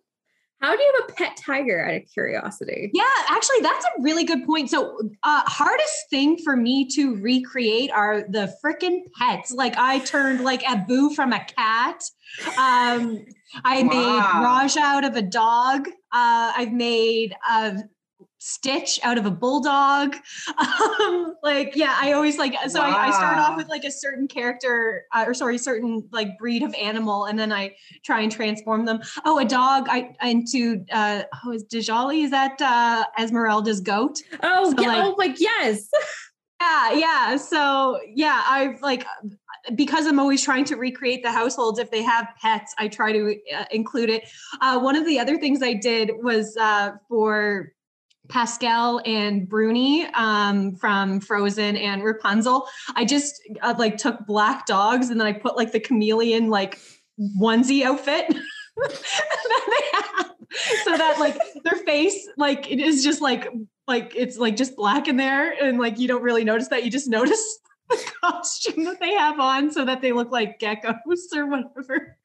[0.67, 2.91] how do you have a pet tiger out of curiosity?
[2.93, 4.69] Yeah, actually, that's a really good point.
[4.69, 9.53] So, uh, hardest thing for me to recreate are the freaking pets.
[9.53, 12.03] Like, I turned like Abu from a cat.
[12.59, 13.25] Um,
[13.65, 13.89] I wow.
[13.89, 15.87] made Raj out of a dog.
[16.13, 17.79] Uh, I've made a
[18.39, 20.17] Stitch out of a bulldog.
[20.99, 22.89] Um, like, yeah, I always like, so wow.
[22.89, 26.63] I, I, start off with like a certain character, uh, or sorry, certain like breed
[26.63, 29.01] of animal, and then I try and transform them.
[29.25, 32.25] Oh, a dog I into, uh, oh, is Djali?
[32.25, 34.19] Is that uh, Esmeralda's goat?
[34.43, 34.89] Oh, so, yeah.
[34.89, 35.89] Like, oh, like, yes.
[36.61, 37.37] yeah, yeah.
[37.37, 39.07] So, yeah, I've like,
[39.75, 43.37] because I'm always trying to recreate the households, if they have pets, I try to
[43.55, 44.29] uh, include it.
[44.61, 47.73] Uh, one of the other things I did was uh, for
[48.29, 52.69] Pascal and Bruni um, from Frozen and Rapunzel.
[52.95, 56.79] I just uh, like took black dogs and then I put like the chameleon like
[57.19, 58.27] onesie outfit.
[60.85, 63.49] so that like their face like it is just like
[63.89, 66.91] like it's like just black in there and like you don't really notice that you
[66.91, 67.59] just notice
[67.91, 72.17] the costume that they have on so that they look like geckos or whatever.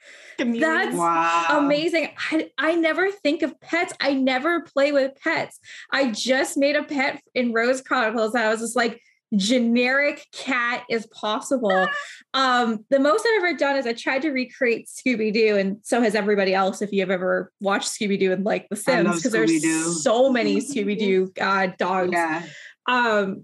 [0.43, 1.47] That's wow.
[1.51, 2.09] amazing.
[2.31, 3.93] I, I never think of pets.
[3.99, 5.59] I never play with pets.
[5.91, 8.35] I just made a pet in Rose Chronicles.
[8.35, 9.01] I was just like,
[9.35, 11.87] generic cat is possible.
[12.33, 16.01] um, the most I've ever done is I tried to recreate Scooby Doo, and so
[16.01, 16.81] has everybody else.
[16.81, 20.97] If you've ever watched Scooby Doo and like The Sims, because there's so many Scooby
[20.97, 22.11] Doo uh, dogs.
[22.13, 22.43] Yeah.
[22.87, 23.43] Um,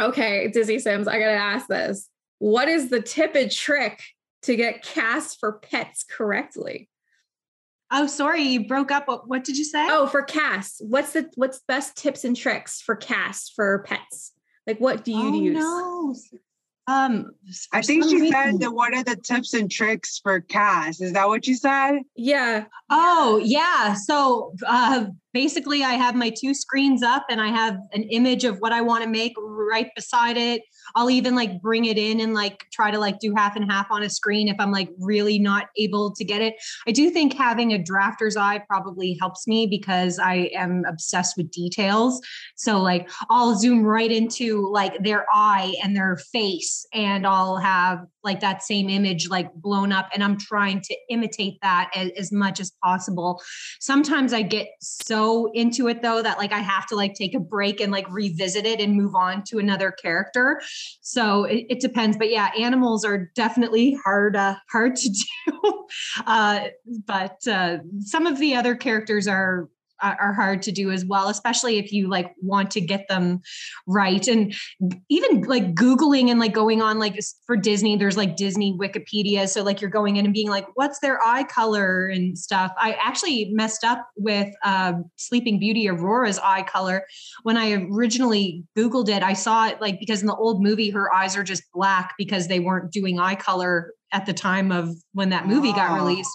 [0.00, 2.08] okay, Dizzy Sims, I gotta ask this.
[2.38, 4.00] What is the tip and trick
[4.42, 6.88] to get cast for pets correctly?
[7.90, 9.08] Oh, sorry, you broke up.
[9.08, 9.86] What, what did you say?
[9.90, 10.82] Oh, for cast.
[10.84, 14.32] What's the what's best tips and tricks for cast for pets?
[14.66, 15.54] Like what do you oh, use?
[15.54, 16.14] No.
[16.88, 17.32] Um,
[17.72, 18.32] I think she reason.
[18.32, 21.02] said that what are the tips and tricks for cast?
[21.02, 21.98] Is that what you said?
[22.16, 22.64] Yeah.
[22.88, 23.92] Oh, yeah.
[23.92, 28.58] So uh, basically, I have my two screens up and I have an image of
[28.58, 30.62] what I want to make right beside it.
[30.94, 33.86] I'll even like bring it in and like try to like do half and half
[33.90, 36.54] on a screen if I'm like really not able to get it.
[36.86, 41.50] I do think having a drafter's eye probably helps me because I am obsessed with
[41.50, 42.20] details.
[42.56, 48.00] So like I'll zoom right into like their eye and their face and I'll have
[48.24, 52.32] like that same image like blown up and I'm trying to imitate that as, as
[52.32, 53.40] much as possible.
[53.80, 55.17] Sometimes I get so
[55.54, 58.66] into it though that like I have to like take a break and like revisit
[58.66, 60.60] it and move on to another character.
[61.00, 65.10] So it, it depends, but yeah, animals are definitely hard uh, hard to
[65.46, 65.86] do.
[66.26, 66.66] uh,
[67.06, 69.68] but uh, some of the other characters are
[70.00, 73.40] are hard to do as well especially if you like want to get them
[73.86, 74.26] right.
[74.28, 74.54] And
[75.08, 79.48] even like googling and like going on like for disney there's like disney wikipedia.
[79.48, 82.72] So like you're going in and being like what's their eye color and stuff?
[82.78, 87.04] I actually messed up with um, sleeping beauty aurora's eye color.
[87.42, 91.12] When i originally googled it i saw it like because in the old movie her
[91.12, 95.30] eyes are just black because they weren't doing eye color at the time of when
[95.30, 95.76] that movie oh.
[95.76, 96.34] got released.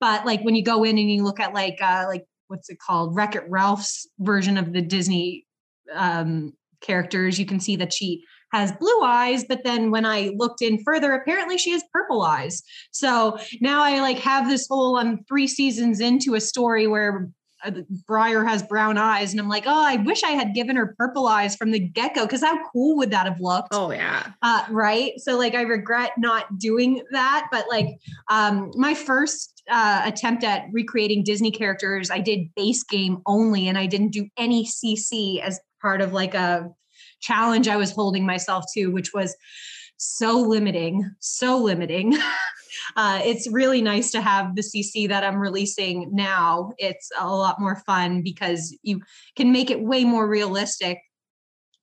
[0.00, 2.78] But like when you go in and you look at like uh like what's it
[2.78, 5.46] called Wreck It Ralph's version of the Disney
[5.94, 10.60] um, characters, you can see that she has blue eyes, but then when I looked
[10.60, 12.62] in further, apparently she has purple eyes.
[12.90, 17.30] So now I like have this whole I'm um, three seasons into a story where
[17.64, 17.70] uh,
[18.06, 21.28] Briar has brown eyes, and I'm like, oh, I wish I had given her purple
[21.28, 23.68] eyes from the get go because how cool would that have looked?
[23.72, 25.12] Oh yeah, uh, right.
[25.16, 27.86] So like, I regret not doing that, but like,
[28.28, 33.78] um, my first uh, attempt at recreating Disney characters, I did base game only, and
[33.78, 36.68] I didn't do any CC as part of like a
[37.20, 39.36] challenge I was holding myself to, which was
[39.96, 42.16] so limiting, so limiting.
[42.96, 46.72] uh, it's really nice to have the CC that I'm releasing now.
[46.78, 49.00] It's a lot more fun because you
[49.36, 50.98] can make it way more realistic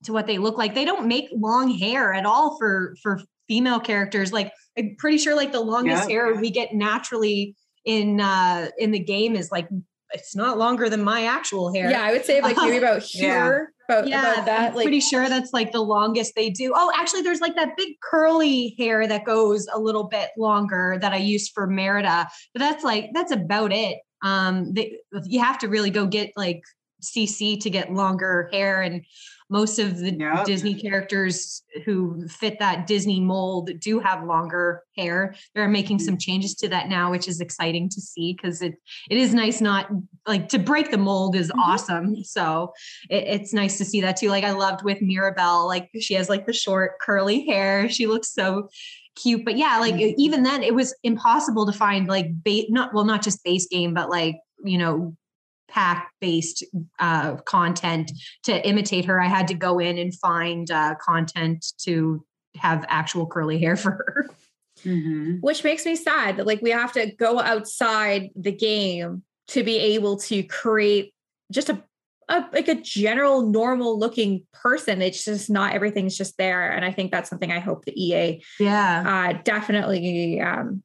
[0.04, 0.76] to what they look like.
[0.76, 4.32] They don't make long hair at all for for female characters.
[4.32, 6.16] Like I'm pretty sure like the longest yeah.
[6.16, 7.56] hair we get naturally
[7.90, 9.68] in uh in the game is like
[10.12, 11.90] it's not longer than my actual hair.
[11.90, 13.74] Yeah, I would say like maybe about here.
[13.90, 13.96] Yeah.
[13.96, 14.70] About, yeah, about that.
[14.70, 16.74] I'm like, pretty sure that's like the longest they do.
[16.76, 21.12] Oh, actually, there's like that big curly hair that goes a little bit longer that
[21.12, 23.98] I use for Merida, but that's like that's about it.
[24.24, 26.62] Um, they, you have to really go get like
[27.02, 29.04] CC to get longer hair and
[29.50, 30.46] most of the yep.
[30.46, 35.36] Disney characters who fit that Disney mold do have longer hair.
[35.56, 36.22] They're making some mm.
[36.22, 38.76] changes to that now, which is exciting to see because it
[39.10, 39.90] it is nice not
[40.28, 41.60] like to break the mold is mm-hmm.
[41.60, 42.24] awesome.
[42.24, 42.74] So
[43.10, 44.30] it, it's nice to see that too.
[44.30, 47.90] Like I loved with Mirabel, like she has like the short curly hair.
[47.90, 48.70] She looks so
[49.16, 49.46] cute.
[49.46, 50.20] But yeah, like mm-hmm.
[50.20, 53.94] even then it was impossible to find like bait not well, not just base game,
[53.94, 55.16] but like you know
[55.70, 56.64] pack based
[57.00, 58.12] uh, content
[58.44, 59.22] to imitate her.
[59.22, 62.26] I had to go in and find uh, content to
[62.58, 64.30] have actual curly hair for her.
[64.84, 65.38] Mm-hmm.
[65.42, 69.78] Which makes me sad that like we have to go outside the game to be
[69.78, 71.14] able to create
[71.52, 71.84] just a,
[72.30, 75.02] a like a general normal looking person.
[75.02, 78.44] It's just not everything's just there, and I think that's something I hope the EA
[78.60, 80.82] yeah uh, definitely um,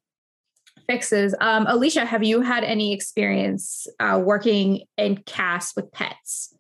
[0.87, 1.35] fixes.
[1.41, 6.55] Um, Eleesha, have you had any experience uh, working in CAS with pets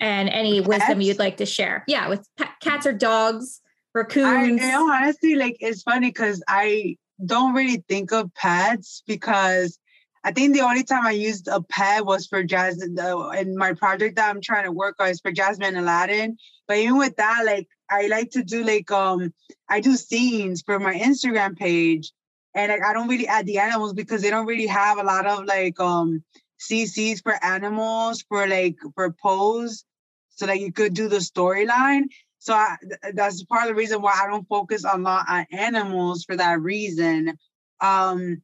[0.00, 0.68] and any pets?
[0.68, 1.84] wisdom you'd like to share?
[1.86, 3.60] Yeah, with pet, cats or dogs,
[3.94, 4.60] raccoons.
[4.62, 9.78] I, honestly, like it's funny because I don't really think of pets because
[10.24, 13.72] I think the only time I used a pet was for Jasmine uh, in my
[13.72, 16.36] project that I'm trying to work on is for Jasmine and Aladdin.
[16.66, 19.32] But even with that, like I like to do like um
[19.68, 22.12] I do scenes for my Instagram page
[22.58, 25.26] and like, I don't really add the animals because they don't really have a lot
[25.26, 26.24] of like um
[26.60, 29.84] CCs for animals for like for pose,
[30.30, 32.04] so that you could do the storyline.
[32.40, 32.76] So I,
[33.14, 36.60] that's part of the reason why I don't focus a lot on animals for that
[36.60, 37.38] reason.
[37.80, 38.42] Um,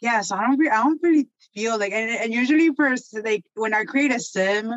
[0.00, 3.44] yeah, so I don't really, I don't really feel like, and, and usually for like
[3.54, 4.72] when I create a sim,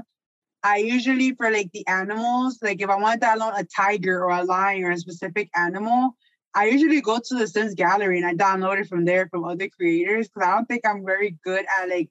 [0.63, 4.31] I usually for like the animals, like if I want to download a tiger or
[4.31, 6.15] a lion or a specific animal,
[6.53, 9.69] I usually go to the Sims gallery and I download it from there from other
[9.69, 12.09] creators because I don't think I'm very good at like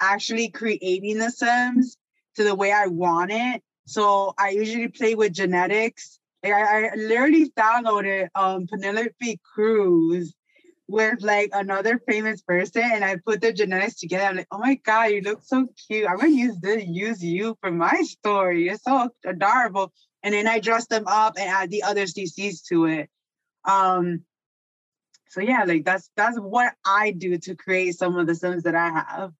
[0.00, 1.96] actually creating the Sims
[2.36, 3.62] to the way I want it.
[3.86, 6.18] So I usually play with genetics.
[6.44, 10.34] Like I, I literally downloaded um Penelope Cruz
[10.86, 14.24] with like another famous person and I put the genetics together.
[14.24, 16.08] I'm like, oh my god, you look so cute.
[16.08, 18.68] I'm gonna use this, use you for my story.
[18.68, 19.92] It's so adorable.
[20.22, 23.10] And then I dress them up and add the other CCs to it.
[23.64, 24.24] Um,
[25.28, 28.74] so yeah, like that's that's what I do to create some of the Sims that
[28.74, 29.32] I have.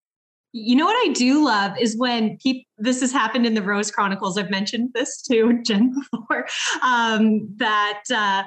[0.53, 3.91] You know what I do love is when people, this has happened in the Rose
[3.91, 4.37] Chronicles.
[4.37, 6.47] I've mentioned this to Jen before.
[6.83, 8.45] Um, that uh,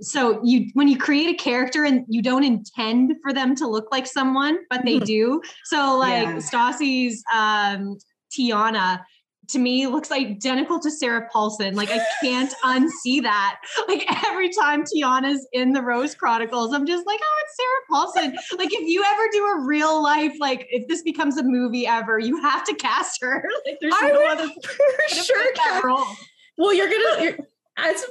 [0.00, 3.88] so you when you create a character and you don't intend for them to look
[3.90, 5.40] like someone, but they do.
[5.64, 6.36] So like yeah.
[6.36, 7.96] Stassi's um,
[8.32, 9.00] Tiana
[9.48, 11.74] to me looks identical to Sarah Paulson.
[11.74, 13.60] Like I can't unsee that.
[13.88, 18.58] Like every time Tiana's in the Rose Chronicles, I'm just like, oh, it's Sarah Paulson.
[18.58, 22.18] like if you ever do a real life, like if this becomes a movie ever,
[22.18, 23.44] you have to cast her.
[23.66, 24.48] like there's I no other
[25.08, 26.06] sure that role.
[26.58, 27.38] Well, you're gonna you're,
[27.76, 28.04] as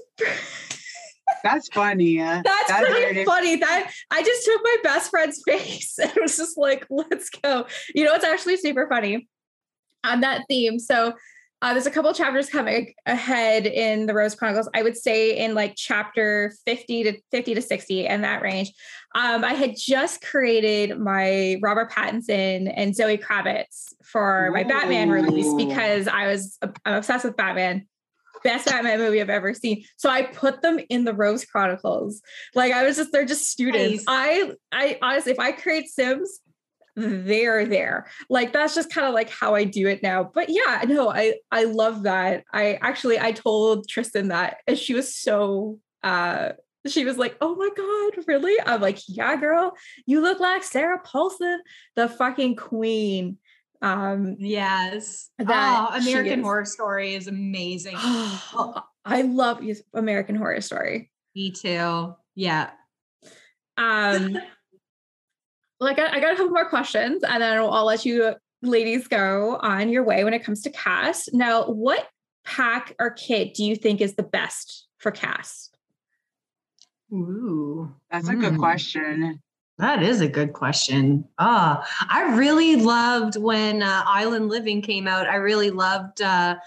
[1.44, 2.18] that's funny.
[2.18, 2.42] Yeah.
[2.44, 3.56] That's, That's pretty funny.
[3.56, 7.66] That I just took my best friend's face and was just like, let's go.
[7.96, 9.28] You know, it's actually super funny
[10.04, 10.80] on that theme.
[10.80, 11.14] So
[11.64, 14.68] uh, there's a couple chapters coming ahead in the Rose Chronicles.
[14.74, 18.72] I would say in like chapter 50 to 50 to 60 and that range.
[19.14, 24.68] Um, I had just created my Robert Pattinson and Zoe Kravitz for my Ooh.
[24.68, 27.88] Batman release because I was I'm obsessed with Batman.
[28.44, 29.84] Best Batman movie I've ever seen.
[29.98, 32.24] So I put them in the Rose Chronicles.
[32.56, 34.06] Like I was just, they're just students.
[34.08, 34.08] Nice.
[34.08, 36.40] I I honestly, if I create Sims,
[36.96, 38.08] they're there.
[38.30, 40.30] Like that's just kind of like how I do it now.
[40.34, 42.44] But yeah, no, I I love that.
[42.54, 46.50] I actually I told Tristan that and she was so uh
[46.88, 49.74] she was like, "Oh my god, really?" I'm like, "Yeah, girl,
[50.08, 51.62] you look like Sarah Paulson,
[51.96, 53.38] the fucking queen."
[53.82, 55.30] Um yes.
[55.38, 57.96] That oh, American Horror Story is amazing.
[57.98, 59.62] I love
[59.94, 61.12] American Horror Story.
[61.36, 62.16] Me too.
[62.36, 62.72] Yeah.
[63.78, 64.38] Um
[65.82, 69.08] like I, I got a couple more questions and then I'll, I'll let you ladies
[69.08, 71.30] go on your way when it comes to CAS.
[71.34, 72.08] Now, what
[72.46, 75.70] pack or kit do you think is the best for CAS?
[77.12, 78.40] Ooh, that's a mm.
[78.40, 78.60] good hmm.
[78.60, 79.42] question.
[79.80, 81.26] That is a good question.
[81.40, 85.28] Ah, oh, I really loved when uh, Island Living came out.
[85.28, 86.58] I really loved uh,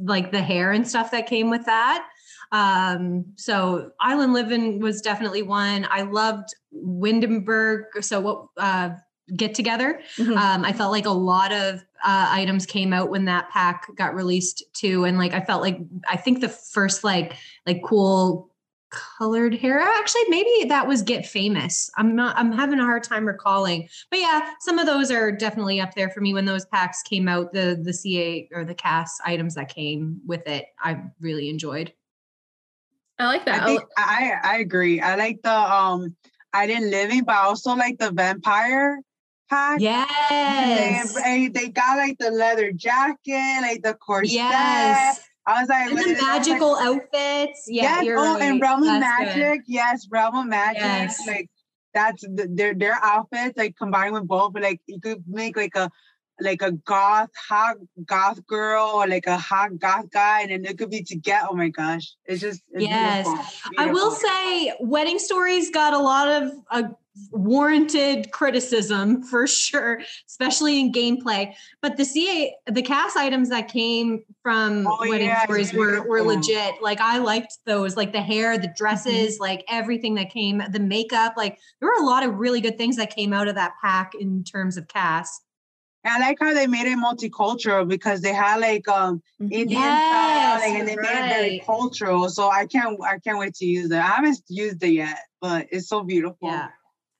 [0.00, 2.06] like the hair and stuff that came with that.
[2.52, 5.86] Um, so Island Living was definitely one.
[5.90, 8.02] I loved Windenburg.
[8.02, 8.90] So what uh,
[9.34, 10.00] get together.
[10.16, 10.36] Mm-hmm.
[10.36, 14.14] Um, I felt like a lot of uh, items came out when that pack got
[14.14, 15.78] released too, and like I felt like
[16.08, 17.34] I think the first like
[17.66, 18.50] like cool
[18.90, 23.26] colored hair actually maybe that was get famous i'm not i'm having a hard time
[23.26, 27.02] recalling but yeah some of those are definitely up there for me when those packs
[27.02, 31.50] came out the the ca or the CAS items that came with it i really
[31.50, 31.92] enjoyed
[33.18, 33.62] I like that.
[33.62, 35.00] I, think, I, I agree.
[35.00, 36.14] I like the um
[36.52, 39.00] Island Living, but I also like the vampire
[39.48, 39.80] pack.
[39.80, 41.14] Yes.
[41.14, 44.32] They, they got like the leather jacket, like the corset.
[44.32, 45.20] Yes.
[45.46, 47.64] I was like, and the magical like, outfits.
[47.68, 48.02] Yeah.
[48.02, 48.16] Yes.
[48.18, 48.42] oh, right.
[48.42, 49.34] and Realm of Magic.
[49.34, 49.60] Good.
[49.66, 50.82] Yes, Realm of Magic.
[50.82, 51.26] Yes.
[51.26, 51.48] Like
[51.94, 55.76] that's the, their their outfits, like combined with both, but like you could make like
[55.76, 55.90] a
[56.40, 60.78] like a goth hot goth girl or like a hot goth guy and then it
[60.78, 63.44] could be together oh my gosh it's just it's yes beautiful.
[63.70, 63.90] Beautiful.
[63.90, 66.82] i will say wedding stories got a lot of uh,
[67.30, 74.22] warranted criticism for sure especially in gameplay but the ca the CAS items that came
[74.42, 78.58] from oh, wedding yeah, stories were, were legit like i liked those like the hair
[78.58, 79.42] the dresses mm-hmm.
[79.42, 82.96] like everything that came the makeup like there were a lot of really good things
[82.96, 85.40] that came out of that pack in terms of CAS
[86.08, 89.52] I like how they made it multicultural because they had like um mm-hmm.
[89.52, 91.04] Indian yes, style, like, and they right.
[91.04, 92.28] made it very cultural.
[92.28, 93.98] So I can't I can't wait to use it.
[93.98, 96.48] I haven't used it yet, but it's so beautiful.
[96.48, 96.68] Yeah.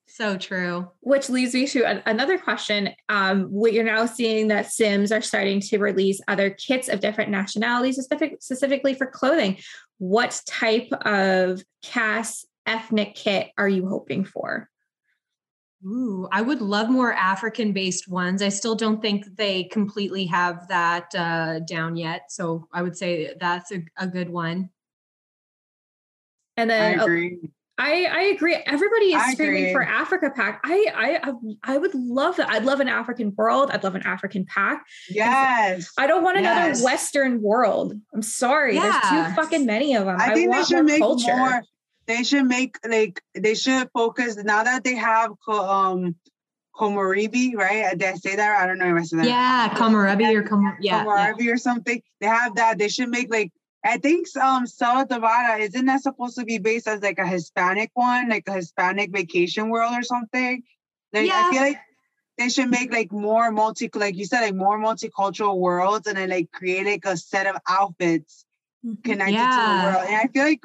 [0.08, 0.88] So true.
[1.00, 2.90] Which leads me to another question.
[3.08, 7.30] Um, what you're now seeing that Sims are starting to release other kits of different
[7.30, 9.58] nationalities, specific, specifically for clothing.
[9.98, 14.70] What type of CAS ethnic kit are you hoping for?
[15.86, 18.42] Ooh, I would love more African based ones.
[18.42, 22.32] I still don't think they completely have that uh, down yet.
[22.32, 24.70] So I would say that's a, a good one.
[26.56, 27.38] And then I agree.
[27.78, 28.54] I, I agree.
[28.54, 29.72] Everybody is I screaming agree.
[29.74, 30.60] for Africa pack.
[30.64, 31.32] I, I
[31.62, 32.48] I would love that.
[32.48, 33.70] I'd love an African world.
[33.70, 34.82] I'd love an African pack.
[35.10, 35.90] Yes.
[35.98, 36.82] I don't want another yes.
[36.82, 37.92] Western world.
[38.14, 38.76] I'm sorry.
[38.76, 38.98] Yeah.
[39.10, 40.16] There's too fucking many of them.
[40.18, 41.36] I, I think they should make culture.
[41.36, 41.62] more
[42.06, 46.16] they should make like they should focus now that they have um
[46.74, 47.96] Komorebi, right?
[47.96, 48.60] Did I say that?
[48.60, 49.26] I don't know if I said that.
[49.26, 51.52] Yeah, Komorebi or Com- yeah, Komorebi yeah.
[51.52, 52.02] or something.
[52.20, 52.78] They have that.
[52.78, 53.52] They should make like
[53.84, 58.28] I think um Nevada isn't that supposed to be based as like a Hispanic one,
[58.28, 60.62] like a Hispanic vacation world or something?
[61.12, 61.44] Like, yeah.
[61.46, 61.78] I feel like
[62.38, 66.30] they should make like more multi like you said, like more multicultural worlds and then
[66.30, 68.45] like create like a set of outfits
[69.04, 69.50] connected yeah.
[69.50, 70.08] to the world.
[70.08, 70.64] And I feel like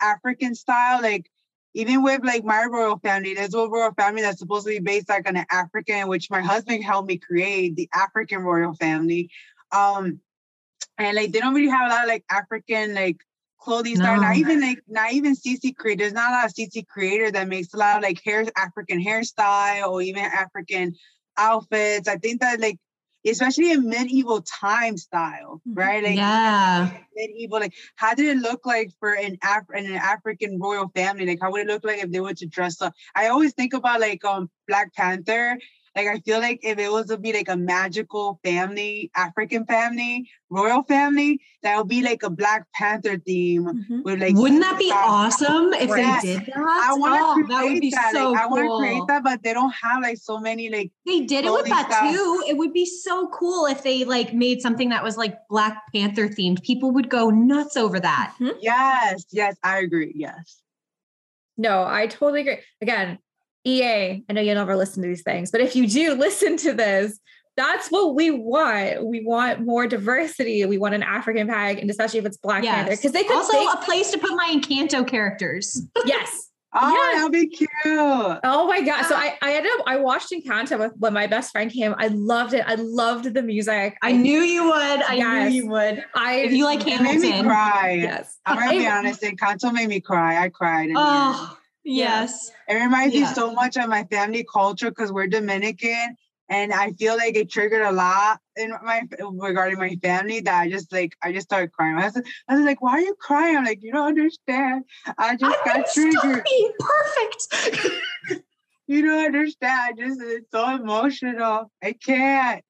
[0.00, 1.30] African style, like
[1.74, 5.08] even with like my royal family, there's a royal family that's supposed to be based
[5.08, 9.30] like on an African, which my husband helped me create, the African royal family.
[9.70, 10.20] Um,
[10.98, 13.16] and like they don't really have a lot of like African like
[13.58, 14.04] clothing no.
[14.04, 14.20] style.
[14.20, 16.00] Not even like not even CC creator.
[16.00, 19.02] There's not a lot of CC creator that makes a lot of like hair African
[19.02, 20.94] hairstyle or even African
[21.36, 22.08] outfits.
[22.08, 22.78] I think that like
[23.26, 25.78] especially in medieval time style, mm-hmm.
[25.78, 26.02] right?
[26.02, 27.60] Like yeah, medieval.
[27.60, 31.26] Like, how did it look like for an Af- an African royal family?
[31.26, 32.94] Like, how would it look like if they were to dress up?
[33.14, 35.58] I always think about like um Black Panther
[35.94, 40.30] like I feel like if it was to be like a magical family, African family,
[40.48, 44.02] royal family, that would be like a Black Panther theme mm-hmm.
[44.02, 44.34] with like.
[44.34, 46.22] Wouldn't that be awesome if yes.
[46.22, 46.56] they did that?
[46.56, 47.64] I want to oh, create that.
[47.64, 48.12] Would be that.
[48.14, 48.42] So like, cool.
[48.42, 50.90] I want to create that, but they don't have like so many like.
[51.06, 52.10] They did it with that stuff.
[52.10, 52.44] too.
[52.48, 56.28] It would be so cool if they like made something that was like Black Panther
[56.28, 56.62] themed.
[56.62, 58.34] People would go nuts over that.
[58.40, 58.58] Mm-hmm.
[58.60, 60.12] Yes, yes, I agree.
[60.14, 60.62] Yes.
[61.58, 62.58] No, I totally agree.
[62.80, 63.18] Again,
[63.64, 66.72] EA, I know you never listen to these things, but if you do listen to
[66.72, 67.18] this,
[67.56, 69.04] that's what we want.
[69.06, 70.64] We want more diversity.
[70.64, 72.74] We want an African pag, and especially if it's Black yes.
[72.74, 75.82] Panther, because they could also a place to put my Encanto characters.
[76.06, 76.48] yes.
[76.74, 77.16] Oh, yeah.
[77.16, 77.70] that'll be cute.
[77.84, 79.04] Oh my god!
[79.04, 81.94] So uh, I I ended up I watched Encanto with when my best friend came.
[81.98, 82.64] I loved it.
[82.66, 83.98] I loved the music.
[84.00, 84.74] I, knew you would.
[84.74, 85.52] I yes.
[85.52, 86.02] knew you would.
[86.14, 87.98] I if you like Hamilton, made me cry.
[88.00, 89.20] Yes, I'm gonna be honest.
[89.20, 90.42] Encanto made me cry.
[90.42, 90.88] I cried.
[90.96, 92.50] oh, Yes.
[92.68, 93.22] It reminds yeah.
[93.22, 96.16] me so much of my family culture because we're Dominican
[96.52, 100.68] and I feel like it triggered a lot in my regarding my family that I
[100.68, 101.96] just like I just started crying.
[101.96, 104.84] I was, I was like, "Why are you crying?" I'm like, "You don't understand.
[105.16, 106.46] I just i got triggered."
[106.78, 108.42] Perfect.
[108.86, 109.80] you don't understand.
[109.80, 111.72] I just it's so emotional.
[111.82, 112.62] I can't.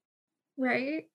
[0.57, 1.07] Right.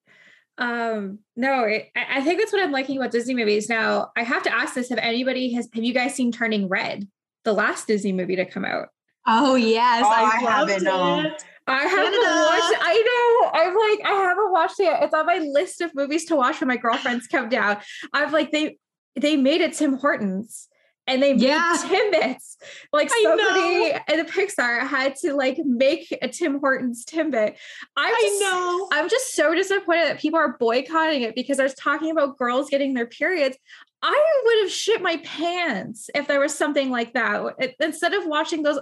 [0.57, 3.69] Um, no, it, I think that's what I'm liking about Disney movies.
[3.69, 7.07] Now, I have to ask this: Have anybody has have you guys seen Turning Red?
[7.47, 8.89] The last Disney movie to come out.
[9.25, 10.85] Oh yes, oh, I, I haven't.
[10.85, 10.87] It.
[10.87, 11.27] Um,
[11.65, 12.45] I haven't Canada.
[12.45, 12.81] watched.
[12.81, 13.59] I know.
[13.59, 14.97] I'm like, I haven't watched it.
[15.01, 17.77] It's on my list of movies to watch when my girlfriends come down.
[18.13, 18.77] I've like they
[19.15, 20.67] they made it Tim Hortons
[21.07, 21.77] and they yeah.
[21.89, 22.57] made Timbits.
[22.91, 27.55] Like somebody in the Pixar had to like make a Tim Hortons Timbit.
[27.95, 28.89] I'm just, I know.
[28.91, 32.93] I'm just so disappointed that people are boycotting it because they're talking about girls getting
[32.93, 33.57] their periods.
[34.01, 37.55] I would have shit my pants if there was something like that.
[37.57, 38.79] It, instead of watching those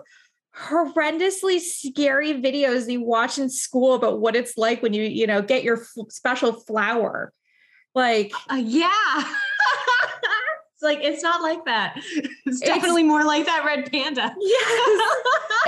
[0.58, 5.42] horrendously scary videos you watch in school about what it's like when you, you know,
[5.42, 7.34] get your f- special flower.
[7.94, 8.90] Like, uh, yeah.
[10.76, 11.98] It's like it's not like that.
[12.48, 14.36] It's definitely it's, more like that red panda.
[14.40, 15.12] Yes,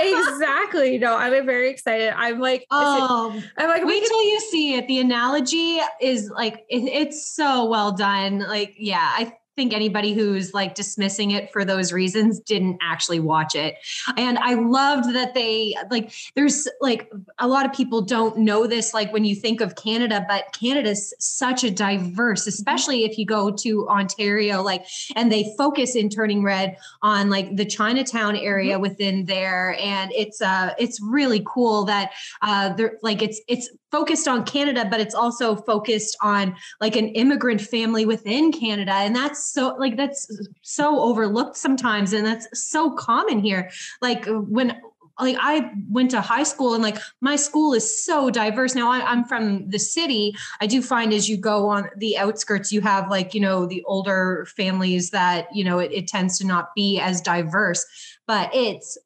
[0.00, 0.96] exactly.
[0.98, 2.12] No, I'm very excited.
[2.14, 4.86] I'm like, oh, I'm like, wait till you see it.
[4.86, 8.40] The analogy is like it, it's so well done.
[8.40, 13.56] Like, yeah, I think anybody who's like dismissing it for those reasons didn't actually watch
[13.56, 13.74] it.
[14.16, 18.94] And I loved that they like there's like a lot of people don't know this
[18.94, 23.50] like when you think of Canada, but Canada's such a diverse, especially if you go
[23.50, 24.86] to Ontario like
[25.16, 28.82] and they focus in turning red on like the Chinatown area mm-hmm.
[28.82, 34.28] within there and it's uh it's really cool that uh they're like it's it's focused
[34.28, 38.92] on Canada, but it's also focused on like an immigrant family within Canada.
[38.92, 40.30] And that's so like that's
[40.62, 42.12] so overlooked sometimes.
[42.12, 43.70] And that's so common here.
[44.00, 44.80] Like when
[45.20, 48.74] like I went to high school and like my school is so diverse.
[48.74, 50.34] Now I, am from the city.
[50.60, 53.82] I do find as you go on the outskirts, you have like, you know, the
[53.84, 57.84] older families that, you know, it, it tends to not be as diverse,
[58.26, 58.96] but it's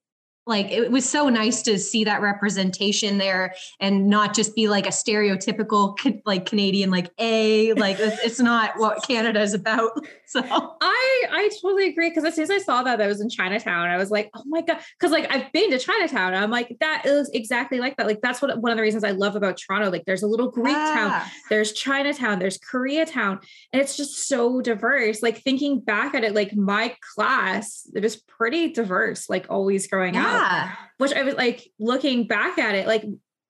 [0.46, 4.86] like it was so nice to see that representation there and not just be like
[4.86, 9.92] a stereotypical like canadian like a like it's not what canada is about
[10.50, 13.28] so i i totally agree because as soon as i saw that that was in
[13.28, 16.76] chinatown i was like oh my god because like i've been to chinatown i'm like
[16.80, 19.56] that is exactly like that like that's what one of the reasons i love about
[19.56, 20.94] toronto like there's a little greek ah.
[20.94, 26.34] town there's chinatown there's koreatown and it's just so diverse like thinking back at it
[26.34, 30.70] like my class it was pretty diverse like always growing yeah.
[30.70, 30.78] up.
[30.98, 33.04] Which I was like looking back at it, like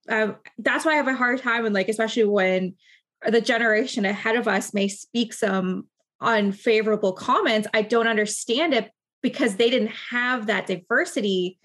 [0.09, 2.75] um, that's why I have a hard time and like especially when
[3.25, 5.87] the generation ahead of us may speak some
[6.23, 7.67] unfavorable comments.
[7.73, 11.59] I don't understand it because they didn't have that diversity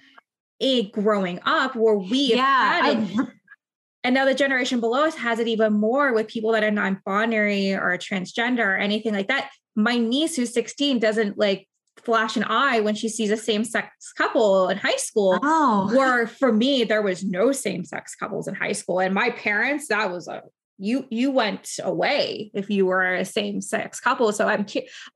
[0.61, 3.19] in growing up where we yeah, had it.
[3.19, 3.27] I,
[4.05, 7.75] and now the generation below us has it even more with people that are non-binary
[7.75, 9.51] or transgender or anything like that.
[9.77, 14.69] My niece who's 16 doesn't like flash an eye when she sees a same-sex couple
[14.69, 15.39] in high school.
[15.43, 15.91] Oh.
[15.95, 19.01] Where for me, there was no same-sex couples in high school.
[19.01, 20.43] And my parents, that was a
[20.79, 24.33] you you went away if you were a same sex couple.
[24.33, 24.67] So i'm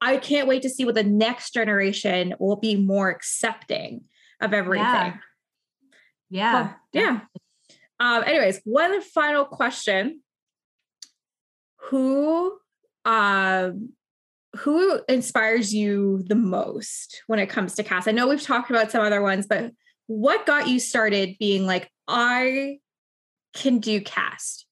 [0.01, 4.03] i can't wait to see what the next generation will be more accepting
[4.41, 4.85] of everything.
[4.85, 5.17] Yeah.
[6.31, 7.21] Yeah, well, yeah.
[8.01, 10.21] Um, anyways one final question.
[11.91, 12.59] Who
[13.05, 13.91] um
[14.57, 18.07] who inspires you the most when it comes to CAS?
[18.07, 19.73] I know we've talked about some other ones but
[20.07, 22.79] what got you started being like i
[23.55, 24.67] can do CAS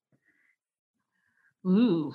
[1.71, 2.13] Ooh,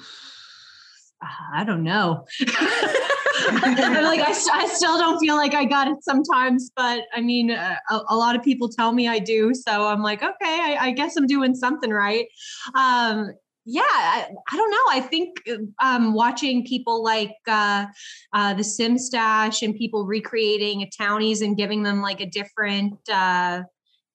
[1.53, 2.25] I don't know.
[2.41, 7.51] I'm like, I, I still don't feel like I got it sometimes, but I mean,
[7.51, 9.53] uh, a, a, lot of people tell me I do.
[9.53, 12.27] So I'm like, okay, I, I guess I'm doing something right.
[12.75, 13.31] Um,
[13.65, 14.85] yeah, I, I, don't know.
[14.91, 15.37] I think
[15.81, 17.85] um, watching people like uh,
[18.33, 22.97] uh, the Sim Stash and people recreating a townies and giving them like a different,
[23.09, 23.63] uh,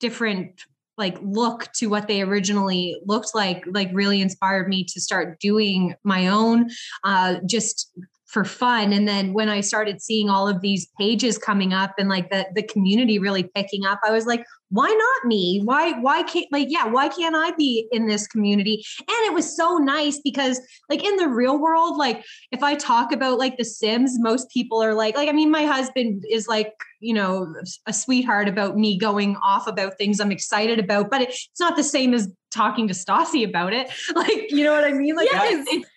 [0.01, 0.63] different
[0.97, 5.95] like look to what they originally looked like like really inspired me to start doing
[6.05, 6.69] my own
[7.05, 7.91] uh, just
[8.31, 8.93] for fun.
[8.93, 12.47] And then when i started seeing all of these pages coming up and like the
[12.55, 15.61] the community really picking up i was like why not me?
[15.65, 18.85] Why why can't like yeah why can't i be in this community?
[19.01, 23.13] And it was so nice because like in the real world like if i talk
[23.13, 26.73] about like the sims most people are like like i mean my husband is like
[27.01, 27.53] you know
[27.87, 31.83] a sweetheart about me going off about things i'm excited about but it's not the
[31.83, 33.91] same as talking to Stassi about it.
[34.15, 35.17] Like you know what i mean?
[35.17, 35.53] Like yes.
[35.53, 35.91] it's, it's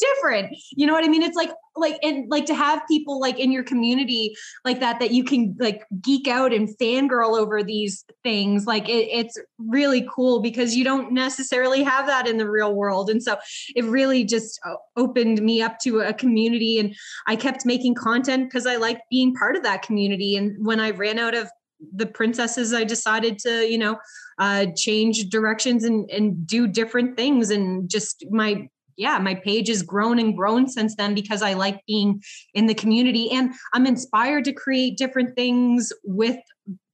[0.00, 0.56] different.
[0.72, 1.22] You know what i mean?
[1.22, 4.34] It's like like and like to have people like in your community
[4.64, 9.08] like that that you can like geek out and fangirl over these things like it,
[9.10, 13.10] it's really cool because you don't necessarily have that in the real world.
[13.10, 13.36] And so
[13.74, 16.94] it really just uh, opened me up to a community and
[17.26, 20.36] i kept making content because i like being part of that community.
[20.36, 21.50] And when i ran out of
[21.94, 23.98] the princesses i decided to you know
[24.38, 28.66] uh change directions and and do different things and just my
[28.96, 32.22] yeah, my page has grown and grown since then because I like being
[32.54, 36.38] in the community and I'm inspired to create different things with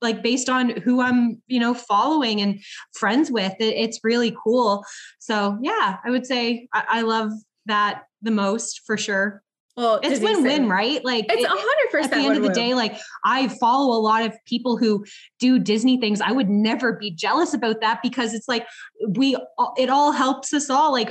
[0.01, 2.61] like based on who I'm, you know, following and
[2.95, 3.55] friends with.
[3.61, 4.85] It, it's really cool.
[5.19, 7.31] So yeah, I would say I, I love
[7.67, 9.43] that the most for sure.
[9.81, 11.03] Well, it's win-win, right?
[11.03, 12.13] Like it's a hundred percent.
[12.13, 15.07] At the end of the day, like I follow a lot of people who
[15.39, 16.21] do Disney things.
[16.21, 18.67] I would never be jealous about that because it's like
[19.09, 19.39] we
[19.79, 20.93] it all helps us all.
[20.93, 21.09] Like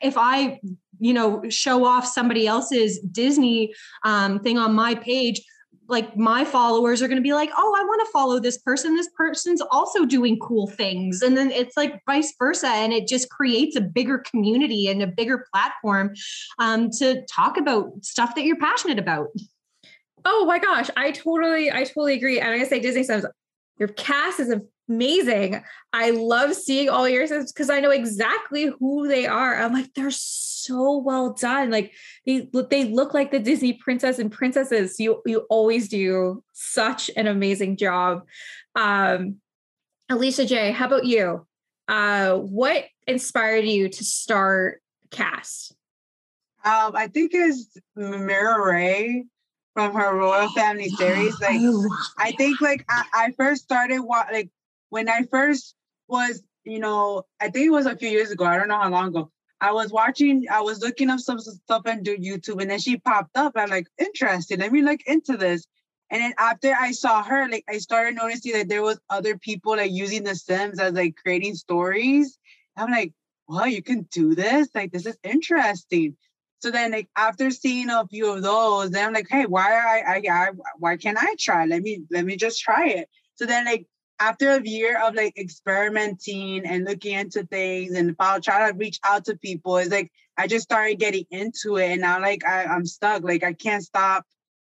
[0.00, 0.60] if I
[1.00, 5.42] you know show off somebody else's Disney um, thing on my page,
[5.88, 8.96] like my followers are going to be like, oh, I want to follow this person.
[8.96, 11.22] This person's also doing cool things.
[11.22, 12.68] And then it's like vice versa.
[12.68, 16.14] And it just creates a bigger community and a bigger platform
[16.58, 19.28] um, to talk about stuff that you're passionate about.
[20.24, 20.88] Oh my gosh.
[20.96, 22.40] I totally, I totally agree.
[22.40, 23.26] And I say Disney says
[23.78, 24.54] your CAS is
[24.88, 25.62] amazing.
[25.92, 29.56] I love seeing all your sims because I know exactly who they are.
[29.56, 31.70] I'm like, they're so well done.
[31.70, 31.92] Like
[32.26, 34.98] they they look like the Disney princess and princesses.
[34.98, 38.26] You you always do such an amazing job.
[38.74, 39.36] Um,
[40.10, 41.46] Eleesha J, how about you?
[41.88, 45.72] Uh, what inspired you to start CAS?
[46.64, 49.24] Um, I think it's Mira Ray
[49.74, 51.38] from her royal family series.
[51.40, 51.60] Like
[52.18, 54.50] I think like I, I first started what like
[54.94, 55.74] when I first
[56.06, 58.44] was, you know, I think it was a few years ago.
[58.44, 59.28] I don't know how long ago.
[59.60, 62.98] I was watching, I was looking up some stuff and do YouTube, and then she
[62.98, 63.54] popped up.
[63.56, 64.60] I'm like, interested.
[64.60, 65.66] Let me look into this.
[66.10, 69.76] And then after I saw her, like I started noticing that there was other people
[69.76, 72.38] like using the Sims as like creating stories.
[72.76, 73.12] I'm like,
[73.48, 74.68] well, you can do this.
[74.76, 76.16] Like this is interesting.
[76.60, 80.14] So then, like after seeing a few of those, then I'm like, hey, why I,
[80.14, 81.66] I, I why can't I try?
[81.66, 83.08] Let me let me just try it.
[83.34, 83.88] So then, like
[84.20, 89.24] after a year of like experimenting and looking into things and trying to reach out
[89.26, 92.86] to people, it's like I just started getting into it, and now like I, I'm
[92.86, 93.22] stuck.
[93.22, 94.24] Like I can't stop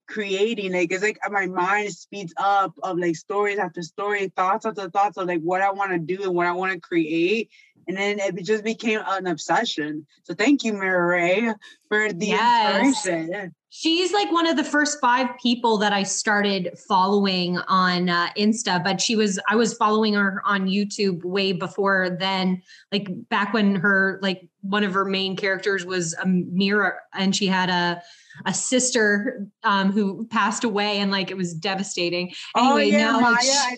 [0.07, 0.73] creating.
[0.73, 5.17] Like it's like my mind speeds up of like stories after story, thoughts after thoughts
[5.17, 7.51] of like what I want to do and what I want to create.
[7.87, 10.07] And then it just became an obsession.
[10.23, 11.53] So thank you, Mira Ray,
[11.89, 12.85] for the yes.
[12.85, 18.29] inspiration she's like one of the first five people that I started following on uh,
[18.39, 23.53] Insta, but she was, I was following her on YouTube way before then, like back
[23.53, 28.01] when her, like one of her main characters was a mirror and she had a,
[28.47, 32.33] a sister um, who passed away and like it was devastating.
[32.55, 33.77] Oh, anyway, oh, yeah, now, Maya, she,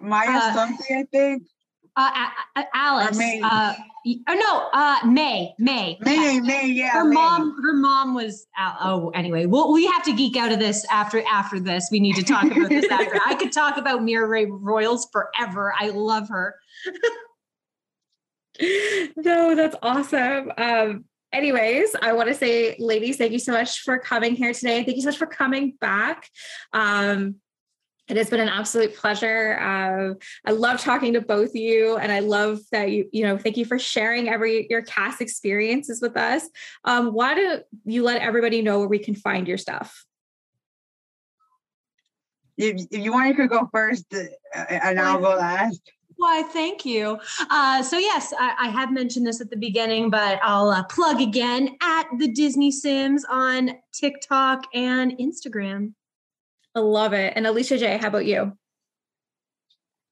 [0.00, 1.42] Maya uh, something, I think.
[1.94, 2.28] Uh,
[2.72, 3.18] Alice.
[3.42, 3.74] Uh,
[4.06, 6.68] oh no, uh, May, May, May, May.
[6.68, 7.14] Yeah, her May.
[7.14, 7.62] mom.
[7.62, 8.46] Her mom was.
[8.58, 11.88] oh, anyway, well, we have to geek out of this after after this.
[11.92, 13.20] We need to talk about this after.
[13.26, 15.74] I could talk about Mira Ray Royals forever.
[15.78, 16.54] I love her.
[19.16, 20.50] no, that's awesome.
[20.56, 24.84] Um, anyways, I want to say, ladies, thank you so much for coming here today.
[24.84, 26.28] Thank you so much for coming back.
[26.72, 27.36] Um,
[28.08, 29.58] it has been an absolute pleasure.
[29.58, 30.14] Uh,
[30.44, 33.56] I love talking to both of you, and I love that you, you know, thank
[33.56, 36.48] you for sharing every your CAS experiences with us.
[36.84, 40.04] Um, why don't you let everybody know where we can find your stuff?
[42.58, 44.24] If, if you want, you could go first, uh,
[44.68, 45.80] and I'll go last.
[46.22, 47.18] Why, thank you.
[47.50, 51.20] Uh, so, yes, I, I, have mentioned this at the beginning, but I'll uh, plug
[51.20, 55.94] again at the Disney Sims on TikTok and Instagram.
[56.76, 57.32] I love it.
[57.34, 58.56] And Eleesha J, how about you?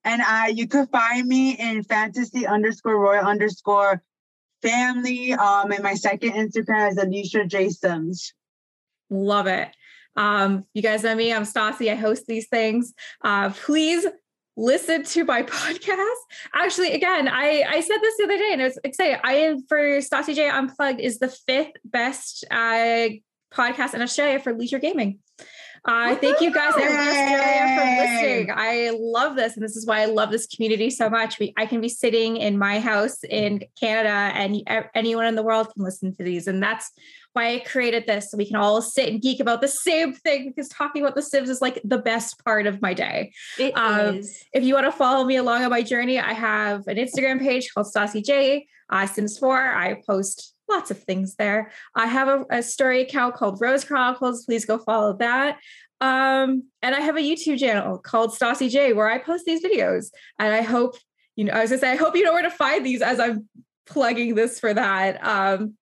[0.03, 4.03] And uh, you could find me in fantasy underscore royal underscore
[4.63, 5.33] family.
[5.35, 8.35] Um, and my second Instagram is Eleesha J Sims.
[9.11, 9.69] Love it.
[10.17, 11.33] Um, you guys know me.
[11.33, 11.89] I'm Stassi.
[11.91, 12.95] I host these things.
[13.23, 14.07] Uh, please
[14.61, 16.21] listen to my podcast.
[16.55, 19.19] Actually, again, I, I said this the other day and I was excited.
[19.25, 23.09] I am for Stassi J Unplugged is the fifth best uh,
[23.53, 25.19] podcast in Australia for leisure gaming.
[25.85, 28.51] Uh, thank you guys in Australia for listening.
[28.53, 31.39] I love this, and this is why I love this community so much.
[31.39, 34.63] We, I can be sitting in my house in Canada, and
[34.95, 36.91] anyone in the world can listen to these, and that's
[37.33, 38.31] why I created this.
[38.31, 41.23] So we can all sit and geek about the same thing because talking about the
[41.23, 43.33] Sims is like the best part of my day.
[43.59, 44.45] It um, is.
[44.53, 47.73] If you want to follow me along on my journey, I have an Instagram page
[47.73, 49.57] called Stassi J, uh, Sims 4.
[49.57, 51.71] I post lots of things there.
[51.95, 54.45] I have a, a story account called Rose Chronicles.
[54.45, 55.59] Please go follow that.
[56.01, 60.07] Um, and I have a YouTube channel called Stassi J where I post these videos.
[60.39, 60.97] And I hope,
[61.37, 63.21] you know, I was gonna say, I hope you know where to find these as
[63.21, 63.49] I'm
[63.87, 65.25] plugging this for that.
[65.27, 65.75] Um,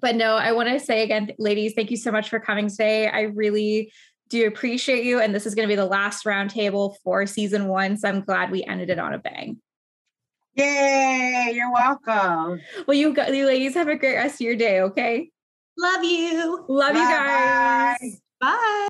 [0.00, 3.08] but no, I want to say again, ladies, thank you so much for coming today.
[3.08, 3.92] I really
[4.28, 5.20] do appreciate you.
[5.20, 7.98] And this is going to be the last roundtable for season one.
[7.98, 9.60] So I'm glad we ended it on a bang.
[10.54, 12.60] Yay, you're welcome.
[12.86, 15.30] Well, you, you ladies have a great rest of your day, okay?
[15.78, 16.64] Love you.
[16.68, 17.00] Love Bye.
[17.00, 18.20] you guys.
[18.40, 18.80] Bye.